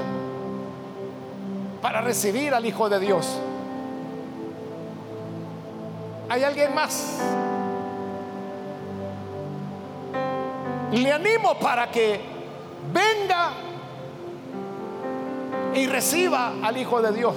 para 1.86 2.02
recibir 2.02 2.52
al 2.52 2.66
Hijo 2.66 2.90
de 2.90 3.00
Dios. 3.00 3.40
¿Hay 6.28 6.44
alguien 6.44 6.74
más? 6.74 7.20
Le 10.92 11.14
animo 11.14 11.54
para 11.60 11.92
que 11.92 12.22
venga 12.92 13.52
y 15.76 15.86
reciba 15.86 16.54
al 16.64 16.76
Hijo 16.76 17.04
de 17.04 17.12
Dios. 17.12 17.36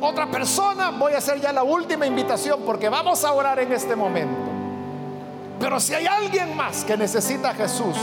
Otra 0.00 0.26
persona, 0.26 0.90
voy 0.90 1.12
a 1.12 1.18
hacer 1.18 1.40
ya 1.40 1.52
la 1.52 1.62
última 1.62 2.06
invitación 2.06 2.62
porque 2.66 2.88
vamos 2.88 3.22
a 3.22 3.34
orar 3.34 3.60
en 3.60 3.72
este 3.72 3.94
momento. 3.94 4.50
Pero 5.60 5.78
si 5.78 5.94
hay 5.94 6.06
alguien 6.06 6.56
más 6.56 6.84
que 6.84 6.96
necesita 6.96 7.50
a 7.50 7.54
Jesús, 7.54 7.96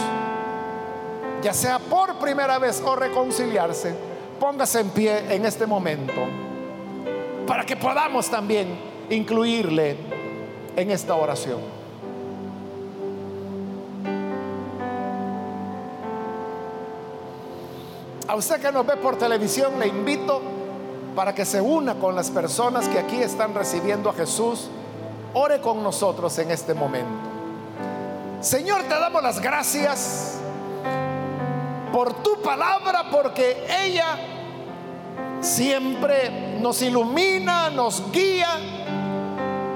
ya 1.41 1.53
sea 1.53 1.77
por 1.77 2.15
primera 2.19 2.57
vez 2.57 2.81
o 2.85 2.95
reconciliarse, 2.95 4.14
Póngase 4.39 4.81
en 4.81 4.89
pie 4.89 5.33
en 5.33 5.45
este 5.45 5.65
momento 5.65 6.13
para 7.47 7.65
que 7.65 7.75
podamos 7.75 8.29
también 8.29 8.67
incluirle 9.09 9.97
en 10.75 10.91
esta 10.91 11.15
oración. 11.15 11.59
A 18.27 18.35
usted 18.35 18.59
que 18.59 18.71
nos 18.71 18.85
ve 18.85 18.97
por 18.97 19.17
televisión 19.17 19.79
le 19.79 19.87
invito 19.87 20.41
para 21.15 21.33
que 21.33 21.45
se 21.45 21.61
una 21.61 21.95
con 21.95 22.15
las 22.15 22.29
personas 22.31 22.87
que 22.89 22.99
aquí 22.99 23.21
están 23.21 23.53
recibiendo 23.53 24.09
a 24.09 24.13
Jesús. 24.13 24.69
Ore 25.33 25.61
con 25.61 25.83
nosotros 25.83 26.37
en 26.39 26.51
este 26.51 26.73
momento. 26.73 27.29
Señor, 28.41 28.83
te 28.83 28.89
damos 28.89 29.23
las 29.23 29.39
gracias 29.39 30.34
por 31.95 32.21
tu 32.21 32.41
palabra, 32.41 33.05
porque 33.09 33.65
ella 33.69 34.17
siempre 35.39 36.57
nos 36.59 36.81
ilumina, 36.81 37.69
nos 37.69 38.11
guía, 38.11 38.59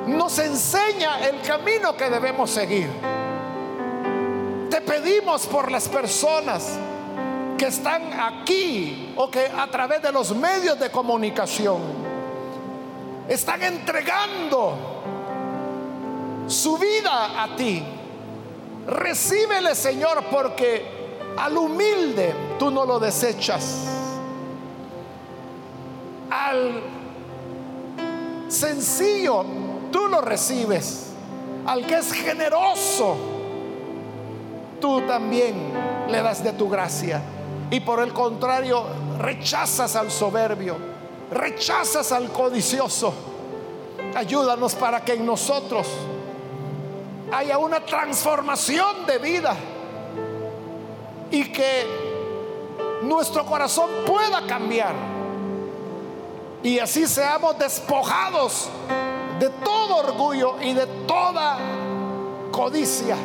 nos 0.06 0.38
enseña 0.38 1.26
el 1.30 1.40
camino 1.40 1.96
que 1.96 2.10
debemos 2.10 2.50
seguir. 2.50 2.90
Te 4.70 4.82
pedimos 4.82 5.48
por 5.48 5.72
las 5.72 5.88
personas 5.88 6.78
que 7.58 7.68
están 7.68 8.12
aquí 8.20 9.14
o 9.16 9.32
que 9.32 9.46
a 9.46 9.68
través 9.68 10.02
de 10.02 10.12
los 10.12 10.36
medios 10.36 10.78
de 10.78 10.92
comunicación 10.92 11.80
están 13.30 13.64
entregando 13.64 14.76
su 16.48 16.78
vida 16.78 17.42
a 17.42 17.56
ti 17.56 17.82
Recíbele, 18.90 19.76
Señor, 19.76 20.24
porque 20.32 20.99
al 21.40 21.58
humilde 21.58 22.36
tú 22.60 22.70
no 22.70 22.86
lo 22.86 23.00
desechas. 23.00 23.86
Al 26.30 26.82
sencillo 28.50 29.46
tú 29.92 30.08
lo 30.08 30.20
recibes. 30.22 31.06
Al 31.66 31.86
que 31.86 31.96
es 31.96 32.12
generoso, 32.12 33.16
tú 34.82 35.02
también 35.02 35.56
le 36.10 36.22
das 36.22 36.44
de 36.44 36.54
tu 36.54 36.68
gracia. 36.68 37.22
Y 37.72 37.80
por 37.80 38.02
el 38.02 38.12
contrario, 38.12 38.84
rechazas 39.20 39.96
al 39.96 40.12
soberbio, 40.12 40.76
rechazas 41.32 42.12
al 42.12 42.32
codicioso. 42.32 43.14
Ayúdanos 44.16 44.76
para 44.76 45.06
que 45.06 45.14
en 45.14 45.26
nosotros 45.26 45.88
haya 47.32 47.58
una 47.60 47.86
transformación 47.86 49.06
de 49.06 49.20
vida 49.20 49.56
y 51.32 51.46
que 51.52 51.86
nuestro 53.04 53.46
corazón 53.46 53.90
pueda 54.06 54.46
cambiar 54.46 54.94
y 56.62 56.80
así 56.80 57.08
seamos 57.08 57.58
despojados 57.58 58.70
de 59.40 59.50
todo 59.50 59.98
orgullo 59.98 60.56
y 60.62 60.74
de 60.74 60.86
toda 61.08 61.58
codicia 62.52 63.16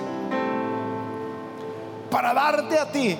para 2.10 2.32
darte 2.32 2.78
a 2.78 2.92
ti 2.92 3.18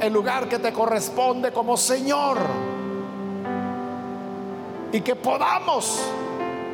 el 0.00 0.12
lugar 0.12 0.48
que 0.48 0.58
te 0.58 0.72
corresponde 0.72 1.52
como 1.52 1.76
Señor 1.76 2.38
y 4.90 5.02
que 5.02 5.14
podamos 5.14 6.00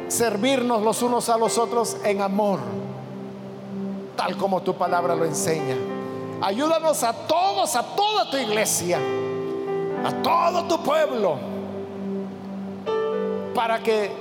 servirnos 0.07 0.82
los 0.82 1.03
unos 1.03 1.28
a 1.28 1.37
los 1.37 1.59
otros 1.59 1.97
en 2.05 2.22
amor, 2.22 2.61
tal 4.16 4.37
como 4.37 4.62
tu 4.62 4.74
palabra 4.74 5.16
lo 5.16 5.24
enseña. 5.24 5.93
Ayúdanos 6.45 7.03
a 7.03 7.14
todos, 7.14 7.74
a 7.74 7.82
toda 7.82 8.28
tu 8.30 8.36
iglesia, 8.36 8.99
a 10.05 10.12
todo 10.22 10.64
tu 10.64 10.82
pueblo, 10.82 11.38
para 13.55 13.82
que 13.82 14.12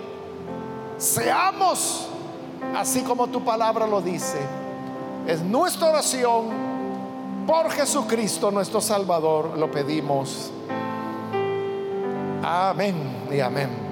seamos 0.98 2.08
así 2.78 3.02
como 3.02 3.28
tu 3.28 3.44
palabra 3.44 3.86
lo 3.86 4.00
dice. 4.00 4.40
Es 5.28 5.42
nuestra 5.42 5.90
oración 5.90 6.46
por 7.46 7.70
Jesucristo 7.70 8.52
nuestro 8.52 8.80
Salvador, 8.80 9.58
lo 9.58 9.70
pedimos. 9.70 10.50
Amén 12.42 12.96
y 13.30 13.42
amén. 13.42 13.83